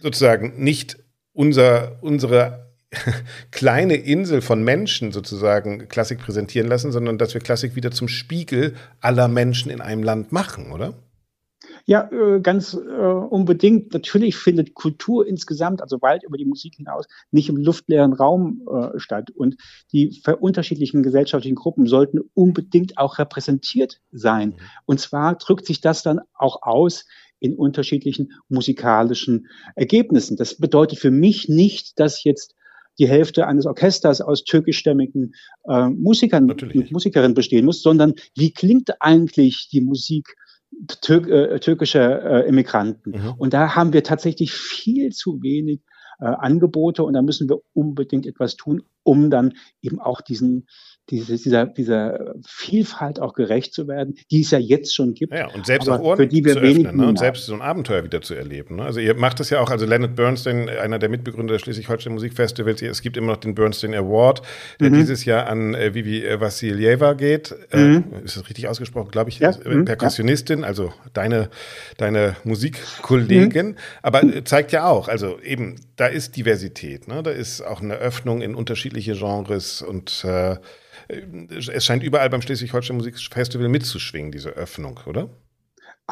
sozusagen 0.00 0.54
nicht 0.56 0.96
unser, 1.32 1.98
unsere 2.02 2.72
kleine 3.50 3.96
Insel 3.96 4.42
von 4.42 4.62
Menschen 4.62 5.12
sozusagen 5.12 5.88
Klassik 5.88 6.18
präsentieren 6.18 6.68
lassen, 6.68 6.92
sondern 6.92 7.18
dass 7.18 7.34
wir 7.34 7.40
Klassik 7.40 7.74
wieder 7.74 7.90
zum 7.90 8.08
Spiegel 8.08 8.74
aller 9.00 9.28
Menschen 9.28 9.70
in 9.70 9.80
einem 9.80 10.02
Land 10.02 10.32
machen, 10.32 10.72
oder? 10.72 10.94
Ja, 11.84 12.08
äh, 12.12 12.40
ganz 12.40 12.74
äh, 12.74 12.78
unbedingt. 12.78 13.92
Natürlich 13.92 14.36
findet 14.36 14.74
Kultur 14.74 15.26
insgesamt, 15.26 15.82
also 15.82 16.00
weit 16.00 16.22
über 16.22 16.36
die 16.36 16.44
Musik 16.44 16.74
hinaus, 16.76 17.06
nicht 17.30 17.48
im 17.48 17.56
luftleeren 17.56 18.12
Raum 18.12 18.62
äh, 18.70 18.98
statt. 18.98 19.30
Und 19.30 19.56
die 19.92 20.22
unterschiedlichen 20.40 21.02
gesellschaftlichen 21.02 21.56
Gruppen 21.56 21.86
sollten 21.86 22.20
unbedingt 22.34 22.98
auch 22.98 23.18
repräsentiert 23.18 24.00
sein. 24.12 24.50
Mhm. 24.50 24.54
Und 24.86 25.00
zwar 25.00 25.34
drückt 25.36 25.66
sich 25.66 25.80
das 25.80 26.02
dann 26.02 26.20
auch 26.34 26.62
aus 26.62 27.04
in 27.42 27.54
unterschiedlichen 27.54 28.32
musikalischen 28.48 29.48
Ergebnissen. 29.74 30.36
Das 30.36 30.56
bedeutet 30.56 30.98
für 30.98 31.10
mich 31.10 31.48
nicht, 31.48 31.98
dass 31.98 32.24
jetzt 32.24 32.54
die 32.98 33.08
Hälfte 33.08 33.46
eines 33.46 33.66
Orchesters 33.66 34.20
aus 34.20 34.44
türkischstämmigen 34.44 35.34
äh, 35.64 35.88
Musikern 35.88 36.50
und 36.50 36.92
Musikerinnen 36.92 37.34
bestehen 37.34 37.64
muss, 37.64 37.82
sondern 37.82 38.14
wie 38.36 38.52
klingt 38.52 39.00
eigentlich 39.00 39.68
die 39.72 39.80
Musik 39.80 40.36
Tür 41.00 41.28
äh, 41.28 41.60
türkischer 41.60 42.44
äh, 42.44 42.48
Immigranten? 42.48 43.10
Mhm. 43.10 43.34
Und 43.38 43.54
da 43.54 43.74
haben 43.74 43.92
wir 43.92 44.02
tatsächlich 44.02 44.52
viel 44.52 45.10
zu 45.10 45.42
wenig 45.42 45.80
äh, 46.20 46.26
Angebote 46.26 47.02
und 47.02 47.14
da 47.14 47.22
müssen 47.22 47.48
wir 47.48 47.58
unbedingt 47.72 48.26
etwas 48.26 48.56
tun, 48.56 48.82
um 49.02 49.30
dann 49.30 49.54
eben 49.80 49.98
auch 50.00 50.20
diesen 50.20 50.66
diese, 51.10 51.36
dieser, 51.36 51.66
dieser 51.66 52.34
Vielfalt 52.46 53.20
auch 53.20 53.34
gerecht 53.34 53.74
zu 53.74 53.88
werden, 53.88 54.14
die 54.30 54.42
es 54.42 54.50
ja 54.50 54.58
jetzt 54.58 54.94
schon 54.94 55.14
gibt. 55.14 55.34
Ja, 55.34 55.48
und 55.52 55.66
selbst 55.66 55.88
auch 55.88 56.00
Ohren 56.00 56.16
für 56.16 56.26
die 56.26 56.44
wir 56.44 56.54
zu 56.54 56.60
öffnen, 56.60 56.96
ne? 56.96 57.06
und 57.08 57.18
selbst 57.18 57.46
so 57.46 57.54
ein 57.54 57.60
Abenteuer 57.60 58.04
wieder 58.04 58.22
zu 58.22 58.34
erleben. 58.34 58.76
Ne? 58.76 58.84
Also 58.84 59.00
ihr 59.00 59.14
macht 59.14 59.40
das 59.40 59.50
ja 59.50 59.60
auch, 59.60 59.70
also 59.70 59.84
Leonard 59.84 60.14
Bernstein, 60.14 60.68
einer 60.68 60.98
der 60.98 61.08
Mitbegründer 61.08 61.54
des 61.54 61.62
Schleswig-Holstein 61.62 62.12
Musikfestivals, 62.12 62.82
es 62.82 63.02
gibt 63.02 63.16
immer 63.16 63.32
noch 63.32 63.36
den 63.38 63.54
Bernstein 63.54 63.94
Award, 63.94 64.42
der 64.80 64.90
mhm. 64.90 64.94
dieses 64.94 65.24
Jahr 65.24 65.46
an 65.48 65.74
äh, 65.74 65.92
Vivi 65.94 66.24
Vassiljeva 66.38 67.14
geht. 67.14 67.54
Äh, 67.70 67.78
mhm. 67.78 68.04
Äh, 68.12 68.24
ist 68.24 68.36
das 68.36 68.48
richtig 68.48 68.68
ausgesprochen, 68.68 69.10
glaube 69.10 69.30
ich? 69.30 69.40
Ja. 69.40 69.50
Äh, 69.50 69.74
mhm. 69.74 69.84
Perkussionistin, 69.84 70.64
also 70.64 70.92
deine, 71.12 71.50
deine 71.96 72.36
Musikkollegin. 72.44 73.68
Mhm. 73.68 73.76
Aber 74.02 74.22
äh, 74.22 74.44
zeigt 74.44 74.72
ja 74.72 74.88
auch, 74.88 75.08
also 75.08 75.38
eben, 75.40 75.76
da 75.96 76.06
ist 76.06 76.36
Diversität, 76.36 77.08
ne? 77.08 77.22
da 77.22 77.30
ist 77.30 77.60
auch 77.60 77.82
eine 77.82 77.94
Öffnung 77.94 78.40
in 78.40 78.54
unterschiedliche 78.54 79.14
Genres 79.14 79.82
und 79.82 80.24
äh, 80.24 80.56
es 81.12 81.84
scheint 81.84 82.02
überall 82.02 82.30
beim 82.30 82.42
Schleswig-Holstein 82.42 82.96
Musikfestival 82.96 83.68
mitzuschwingen, 83.68 84.32
diese 84.32 84.50
Öffnung, 84.50 85.00
oder? 85.06 85.28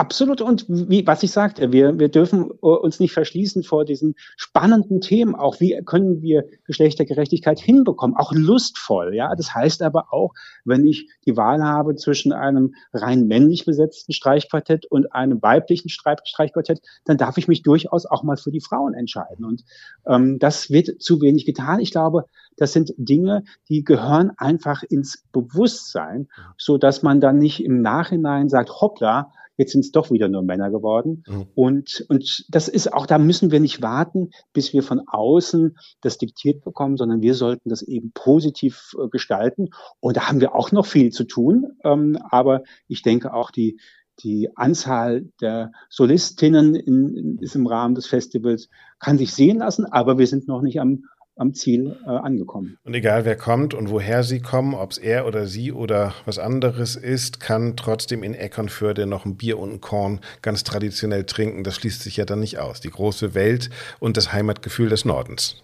Absolut. 0.01 0.41
Und 0.41 0.65
wie, 0.67 1.07
was 1.07 1.23
ich 1.23 1.31
sagte, 1.31 1.73
wir, 1.73 1.99
wir 1.99 2.09
dürfen 2.09 2.51
äh, 2.51 2.67
uns 2.67 3.01
nicht 3.01 3.13
verschließen 3.13 3.63
vor 3.63 3.85
diesen 3.85 4.15
spannenden 4.39 5.03
Themen. 5.03 5.35
Auch 5.35 5.61
wie 5.61 5.79
können 5.85 6.23
wir 6.23 6.47
Geschlechtergerechtigkeit 6.65 7.61
hinbekommen? 7.61 8.17
Auch 8.17 8.33
lustvoll. 8.33 9.15
Ja, 9.15 9.35
das 9.37 9.55
heißt 9.55 9.83
aber 9.83 10.07
auch, 10.11 10.33
wenn 10.65 10.87
ich 10.87 11.11
die 11.27 11.37
Wahl 11.37 11.63
habe 11.63 11.97
zwischen 11.97 12.33
einem 12.33 12.73
rein 12.95 13.27
männlich 13.27 13.67
besetzten 13.67 14.15
Streichquartett 14.15 14.87
und 14.87 15.13
einem 15.13 15.43
weiblichen 15.43 15.91
Streichquartett, 15.91 16.81
dann 17.05 17.19
darf 17.19 17.37
ich 17.37 17.47
mich 17.47 17.63
durchaus 17.63 18.07
auch 18.07 18.23
mal 18.23 18.39
für 18.39 18.51
die 18.51 18.63
Frauen 18.63 18.95
entscheiden. 18.95 19.45
Und 19.45 19.65
ähm, 20.07 20.39
das 20.39 20.71
wird 20.71 21.03
zu 21.03 21.21
wenig 21.21 21.45
getan. 21.45 21.79
Ich 21.79 21.91
glaube, 21.91 22.25
das 22.57 22.73
sind 22.73 22.95
Dinge, 22.97 23.45
die 23.69 23.85
gehören 23.85 24.33
einfach 24.39 24.83
ins 24.83 25.25
Bewusstsein, 25.31 26.29
so 26.57 26.79
dass 26.79 27.03
man 27.03 27.21
dann 27.21 27.37
nicht 27.37 27.63
im 27.63 27.83
Nachhinein 27.83 28.49
sagt, 28.49 28.81
hoppla, 28.81 29.31
Jetzt 29.61 29.73
sind 29.73 29.85
es 29.85 29.93
doch 29.93 30.11
wieder 30.11 30.31
nur 30.31 30.41
Männer 30.41 30.71
geworden. 30.71 31.23
Mhm. 31.29 31.47
Und, 31.55 32.07
und 32.09 32.47
das 32.49 32.67
ist 32.67 32.95
auch, 32.95 33.05
da 33.05 33.19
müssen 33.19 33.51
wir 33.51 33.61
nicht 33.61 33.83
warten, 33.83 34.31
bis 34.55 34.73
wir 34.73 34.83
von 34.83 35.03
außen 35.07 35.77
das 36.01 36.17
diktiert 36.17 36.65
bekommen, 36.65 36.97
sondern 36.97 37.21
wir 37.21 37.35
sollten 37.35 37.69
das 37.69 37.83
eben 37.83 38.11
positiv 38.15 38.95
äh, 38.99 39.09
gestalten. 39.11 39.69
Und 40.01 40.17
da 40.17 40.29
haben 40.29 40.41
wir 40.41 40.55
auch 40.55 40.73
noch 40.73 40.87
viel 40.87 41.13
zu 41.13 41.25
tun. 41.25 41.73
Ähm, 41.85 42.17
aber 42.31 42.63
ich 42.89 43.03
denke 43.03 43.35
auch 43.35 43.51
die, 43.51 43.79
die 44.23 44.49
Anzahl 44.55 45.27
der 45.43 45.73
Solistinnen 45.91 46.75
in, 46.75 47.15
in, 47.15 47.39
ist 47.41 47.55
im 47.55 47.67
Rahmen 47.67 47.95
des 47.95 48.07
Festivals 48.07 48.71
kann 48.99 49.19
sich 49.19 49.35
sehen 49.35 49.59
lassen, 49.59 49.85
aber 49.85 50.17
wir 50.17 50.27
sind 50.27 50.49
noch 50.49 50.63
nicht 50.63 50.81
am, 50.81 51.05
am 51.41 51.55
Ziel 51.55 51.97
äh, 52.05 52.11
angekommen. 52.11 52.77
Und 52.85 52.95
egal 52.95 53.25
wer 53.25 53.37
kommt 53.37 53.75
und 53.75 53.91
woher 53.91 54.23
sie 54.23 54.41
kommen, 54.41 54.75
ob 54.75 54.93
es 54.93 54.99
er 54.99 55.27
oder 55.27 55.47
sie 55.47 55.73
oder 55.73 56.15
was 56.27 56.39
anderes 56.39 56.97
ist, 56.97 57.41
kann 57.41 57.77
trotzdem 57.77 58.23
in 58.23 58.35
Eckernförde 58.35 59.07
noch 59.07 59.25
ein 59.25 59.37
Bier 59.37 59.59
und 59.59 59.73
ein 59.73 59.81
Korn 59.81 60.21
ganz 60.43 60.65
traditionell 60.65 61.25
trinken. 61.25 61.65
Das 61.65 61.77
schließt 61.77 62.03
sich 62.03 62.17
ja 62.19 62.25
dann 62.25 62.41
nicht 62.41 62.59
aus. 62.59 62.81
Die 62.81 62.91
große 62.91 63.35
Welt 63.35 63.71
und 63.99 64.17
das 64.17 64.33
Heimatgefühl 64.33 64.91
des 64.91 65.05
Nordens. 65.05 65.57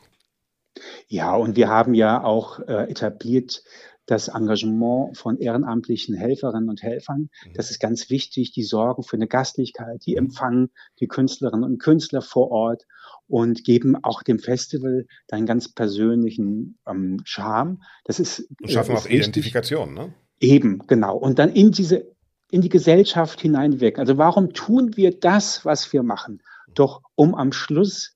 Ja, 1.09 1.35
und 1.37 1.57
wir 1.57 1.69
haben 1.69 1.95
ja 1.95 2.23
auch 2.23 2.59
äh, 2.61 2.91
etabliert, 2.91 3.63
das 4.07 4.29
Engagement 4.29 5.19
von 5.19 5.37
ehrenamtlichen 5.39 6.15
Helferinnen 6.15 6.69
und 6.69 6.83
Helfern. 6.83 7.29
Mhm. 7.45 7.55
Das 7.55 7.71
ist 7.71 7.81
ganz 7.81 8.09
wichtig. 8.09 8.53
Die 8.53 8.63
sorgen 8.63 9.03
für 9.03 9.17
eine 9.17 9.27
Gastlichkeit, 9.27 10.07
die 10.07 10.13
mhm. 10.13 10.27
empfangen 10.27 10.71
die 11.01 11.09
Künstlerinnen 11.09 11.65
und 11.65 11.79
Künstler 11.79 12.23
vor 12.23 12.51
Ort 12.51 12.85
und 13.29 13.65
geben 13.65 13.97
auch 14.03 14.23
dem 14.23 14.39
Festival 14.39 15.07
deinen 15.29 15.47
ganz 15.47 15.73
persönlichen 15.73 16.79
ähm, 16.87 17.21
Charme. 17.25 17.81
Das 18.05 18.21
ist 18.21 18.49
und 18.63 18.71
schaffen 18.71 18.93
äh, 18.93 18.95
ist 18.95 19.01
auch 19.01 19.05
wichtig. 19.05 19.21
Identifikation, 19.21 19.95
ne? 19.95 20.15
Eben, 20.39 20.81
genau. 20.87 21.17
Und 21.17 21.39
dann 21.39 21.51
in 21.53 21.73
diese 21.73 22.15
in 22.51 22.61
die 22.61 22.69
Gesellschaft 22.69 23.41
hineinwirken. 23.41 24.01
Also 24.01 24.19
warum 24.19 24.53
tun 24.53 24.97
wir 24.97 25.19
das, 25.19 25.65
was 25.65 25.93
wir 25.93 26.03
machen? 26.03 26.43
Doch 26.75 27.03
um 27.15 27.35
am 27.35 27.53
Schluss 27.53 28.15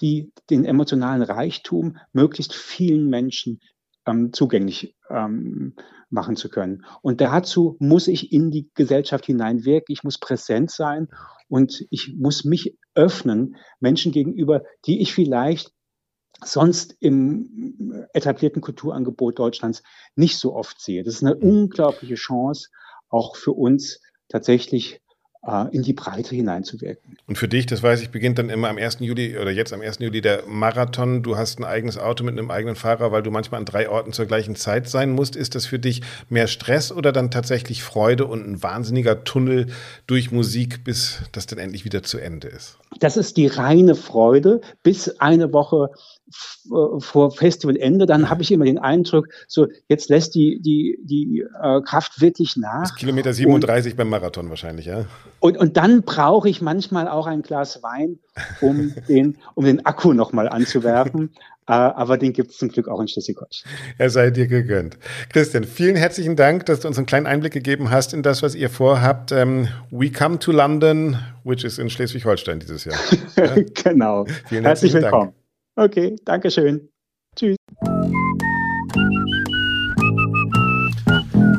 die, 0.00 0.32
den 0.50 0.64
emotionalen 0.64 1.22
Reichtum 1.22 1.96
möglichst 2.12 2.54
vielen 2.54 3.08
Menschen 3.08 3.60
ähm, 4.06 4.32
zugänglich 4.32 4.96
ähm, 5.10 5.74
machen 6.10 6.36
zu 6.36 6.48
können. 6.48 6.84
Und 7.02 7.20
dazu 7.20 7.76
muss 7.80 8.08
ich 8.08 8.32
in 8.32 8.50
die 8.50 8.70
Gesellschaft 8.74 9.26
hineinwirken, 9.26 9.92
ich 9.92 10.04
muss 10.04 10.18
präsent 10.18 10.70
sein 10.70 11.08
und 11.48 11.84
ich 11.90 12.14
muss 12.16 12.44
mich 12.44 12.78
öffnen 12.94 13.56
Menschen 13.80 14.12
gegenüber, 14.12 14.62
die 14.86 15.00
ich 15.00 15.12
vielleicht 15.12 15.72
sonst 16.42 16.96
im 17.00 18.06
etablierten 18.12 18.60
Kulturangebot 18.60 19.38
Deutschlands 19.38 19.82
nicht 20.14 20.38
so 20.38 20.54
oft 20.54 20.80
sehe. 20.80 21.02
Das 21.02 21.14
ist 21.14 21.24
eine 21.24 21.36
mhm. 21.36 21.42
unglaubliche 21.42 22.14
Chance, 22.14 22.68
auch 23.08 23.36
für 23.36 23.52
uns 23.52 24.00
tatsächlich 24.28 25.00
äh, 25.46 25.66
in 25.74 25.82
die 25.82 25.92
Breite 25.92 26.34
hineinzuwirken. 26.34 27.16
Und 27.26 27.36
für 27.36 27.48
dich, 27.48 27.66
das 27.66 27.82
weiß 27.82 28.02
ich, 28.02 28.10
beginnt 28.10 28.38
dann 28.38 28.50
immer 28.50 28.68
am 28.68 28.78
1. 28.78 28.98
Juli 29.00 29.38
oder 29.38 29.50
jetzt 29.50 29.72
am 29.72 29.80
1. 29.80 29.98
Juli 30.00 30.20
der 30.20 30.44
Marathon. 30.46 31.22
Du 31.22 31.36
hast 31.36 31.58
ein 31.58 31.64
eigenes 31.64 31.98
Auto 31.98 32.24
mit 32.24 32.38
einem 32.38 32.50
eigenen 32.50 32.76
Fahrer, 32.76 33.12
weil 33.12 33.22
du 33.22 33.30
manchmal 33.30 33.60
an 33.60 33.64
drei 33.64 33.88
Orten 33.88 34.12
zur 34.12 34.26
gleichen 34.26 34.56
Zeit 34.56 34.88
sein 34.88 35.12
musst. 35.12 35.36
Ist 35.36 35.54
das 35.54 35.66
für 35.66 35.78
dich 35.78 36.02
mehr 36.28 36.46
Stress 36.46 36.92
oder 36.92 37.12
dann 37.12 37.30
tatsächlich 37.30 37.82
Freude 37.82 38.26
und 38.26 38.46
ein 38.46 38.62
wahnsinniger 38.62 39.24
Tunnel 39.24 39.66
durch 40.06 40.32
Musik, 40.32 40.84
bis 40.84 41.22
das 41.32 41.46
dann 41.46 41.58
endlich 41.58 41.84
wieder 41.84 42.02
zu 42.02 42.18
Ende 42.18 42.48
ist? 42.48 42.78
Das 43.00 43.16
ist 43.16 43.36
die 43.36 43.46
reine 43.46 43.94
Freude, 43.94 44.60
bis 44.82 45.20
eine 45.20 45.52
Woche 45.52 45.90
vor 46.98 47.30
Festivalende, 47.30 48.06
dann 48.06 48.30
habe 48.30 48.42
ich 48.42 48.50
immer 48.50 48.64
den 48.64 48.78
Eindruck, 48.78 49.28
so 49.46 49.66
jetzt 49.88 50.08
lässt 50.08 50.34
die, 50.34 50.60
die, 50.60 50.98
die 51.02 51.44
äh, 51.62 51.80
Kraft 51.82 52.20
wirklich 52.20 52.56
nach. 52.56 52.82
Das 52.82 52.94
Kilometer 52.94 53.32
37 53.32 53.92
und, 53.92 53.96
beim 53.96 54.08
Marathon 54.08 54.48
wahrscheinlich, 54.48 54.86
ja. 54.86 55.04
Und, 55.40 55.58
und 55.58 55.76
dann 55.76 56.02
brauche 56.02 56.48
ich 56.48 56.62
manchmal 56.62 57.08
auch 57.08 57.26
ein 57.26 57.42
Glas 57.42 57.82
Wein, 57.82 58.18
um 58.60 58.94
den, 59.08 59.36
um 59.54 59.64
den 59.64 59.84
Akku 59.84 60.12
nochmal 60.14 60.48
anzuwerfen. 60.48 61.30
äh, 61.66 61.72
aber 61.72 62.16
den 62.16 62.32
gibt 62.32 62.52
es 62.52 62.58
zum 62.58 62.70
Glück 62.70 62.88
auch 62.88 63.00
in 63.00 63.08
Schleswig-Holstein. 63.08 63.70
Er 63.98 64.08
sei 64.08 64.30
dir 64.30 64.46
gegönnt. 64.46 64.96
Christian, 65.30 65.64
vielen 65.64 65.96
herzlichen 65.96 66.36
Dank, 66.36 66.64
dass 66.66 66.80
du 66.80 66.88
uns 66.88 66.96
einen 66.96 67.06
kleinen 67.06 67.26
Einblick 67.26 67.52
gegeben 67.52 67.90
hast 67.90 68.14
in 68.14 68.22
das, 68.22 68.42
was 68.42 68.54
ihr 68.54 68.70
vorhabt. 68.70 69.32
Ähm, 69.32 69.68
We 69.90 70.10
Come 70.10 70.38
to 70.38 70.50
London, 70.50 71.18
which 71.44 71.62
is 71.62 71.78
in 71.78 71.90
Schleswig-Holstein 71.90 72.60
dieses 72.60 72.84
Jahr. 72.86 72.96
Ja? 73.36 73.54
genau. 73.82 74.26
Vielen 74.48 74.64
Herzlich 74.64 74.92
willkommen. 74.92 75.32
Dank. 75.32 75.43
Okay, 75.76 76.16
danke 76.24 76.50
schön. 76.50 76.88
Tschüss. 77.36 77.56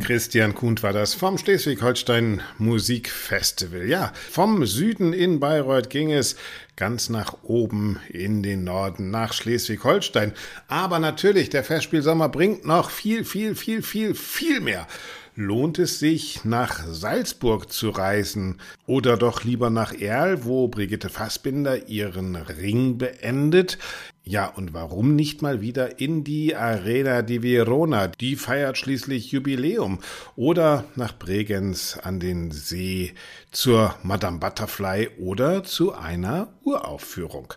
Christian 0.05 0.53
Kuhn 0.53 0.81
war 0.83 0.93
das 0.93 1.15
vom 1.15 1.37
Schleswig-Holstein 1.37 2.41
Musikfestival. 2.59 3.85
Ja, 3.87 4.13
vom 4.15 4.65
Süden 4.65 5.13
in 5.13 5.39
Bayreuth 5.39 5.89
ging 5.89 6.11
es 6.11 6.35
ganz 6.75 7.09
nach 7.09 7.37
oben 7.43 7.99
in 8.09 8.43
den 8.43 8.63
Norden, 8.63 9.09
nach 9.09 9.33
Schleswig-Holstein. 9.33 10.33
Aber 10.67 10.99
natürlich, 10.99 11.49
der 11.49 11.63
Festspielsommer 11.63 12.29
bringt 12.29 12.65
noch 12.65 12.91
viel, 12.91 13.25
viel, 13.25 13.55
viel, 13.55 13.81
viel, 13.81 14.13
viel 14.13 14.61
mehr. 14.61 14.87
Lohnt 15.37 15.79
es 15.79 15.99
sich, 15.99 16.45
nach 16.45 16.85
Salzburg 16.87 17.69
zu 17.69 17.89
reisen 17.89 18.61
oder 18.87 19.17
doch 19.17 19.43
lieber 19.43 19.69
nach 19.69 19.93
Erl, 19.93 20.45
wo 20.45 20.69
Brigitte 20.69 21.09
Fassbinder 21.09 21.89
ihren 21.89 22.37
Ring 22.37 22.97
beendet? 22.97 23.77
Ja, 24.27 24.47
und 24.47 24.73
warum 24.73 25.15
nicht 25.15 25.43
mal 25.43 25.61
wieder 25.61 25.99
in 25.99 26.23
die 26.23 26.55
Arena 26.55 27.21
di 27.21 27.43
Verona? 27.43 28.07
Die 28.07 28.35
feiert 28.35 28.75
schließlich 28.75 29.31
Jubiläum. 29.31 29.99
Oder 30.35 30.85
nach 30.95 31.15
Bregenz 31.15 31.99
an 32.01 32.19
den 32.19 32.49
See 32.49 33.13
zur 33.51 33.93
Madame 34.01 34.39
Butterfly 34.39 35.09
oder 35.19 35.63
zu 35.63 35.93
einer 35.93 36.47
Uraufführung. 36.63 37.53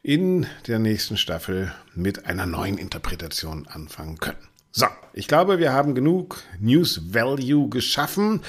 in 0.02 0.46
der 0.66 0.78
nächsten 0.78 1.18
Staffel 1.18 1.74
mit 1.94 2.24
einer 2.24 2.46
neuen 2.46 2.78
Interpretation 2.78 3.66
anfangen 3.66 4.16
können. 4.16 4.38
So, 4.72 4.86
ich 5.12 5.28
glaube, 5.28 5.58
wir 5.58 5.74
haben 5.74 5.94
genug 5.94 6.42
News 6.58 7.12
Value 7.12 7.68
geschaffen. 7.68 8.40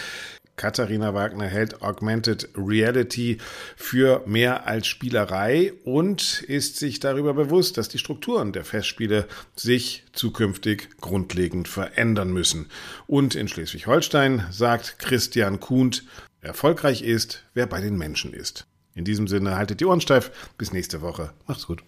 Katharina 0.61 1.15
Wagner 1.15 1.47
hält 1.47 1.81
Augmented 1.81 2.49
Reality 2.55 3.39
für 3.75 4.21
mehr 4.27 4.67
als 4.67 4.85
Spielerei 4.85 5.73
und 5.85 6.43
ist 6.43 6.77
sich 6.77 6.99
darüber 6.99 7.33
bewusst, 7.33 7.79
dass 7.79 7.89
die 7.89 7.97
Strukturen 7.97 8.53
der 8.53 8.63
Festspiele 8.63 9.27
sich 9.55 10.03
zukünftig 10.13 10.89
grundlegend 11.01 11.67
verändern 11.67 12.31
müssen. 12.31 12.67
Und 13.07 13.33
in 13.33 13.47
Schleswig-Holstein 13.47 14.45
sagt 14.51 14.99
Christian 14.99 15.59
Kuhnt, 15.59 16.03
erfolgreich 16.41 17.01
ist, 17.01 17.43
wer 17.55 17.65
bei 17.65 17.81
den 17.81 17.97
Menschen 17.97 18.31
ist. 18.31 18.67
In 18.93 19.03
diesem 19.03 19.27
Sinne 19.27 19.55
haltet 19.55 19.79
die 19.79 19.85
Ohren 19.85 19.99
steif. 19.99 20.29
Bis 20.59 20.71
nächste 20.71 21.01
Woche. 21.01 21.31
Macht's 21.47 21.65
gut. 21.65 21.81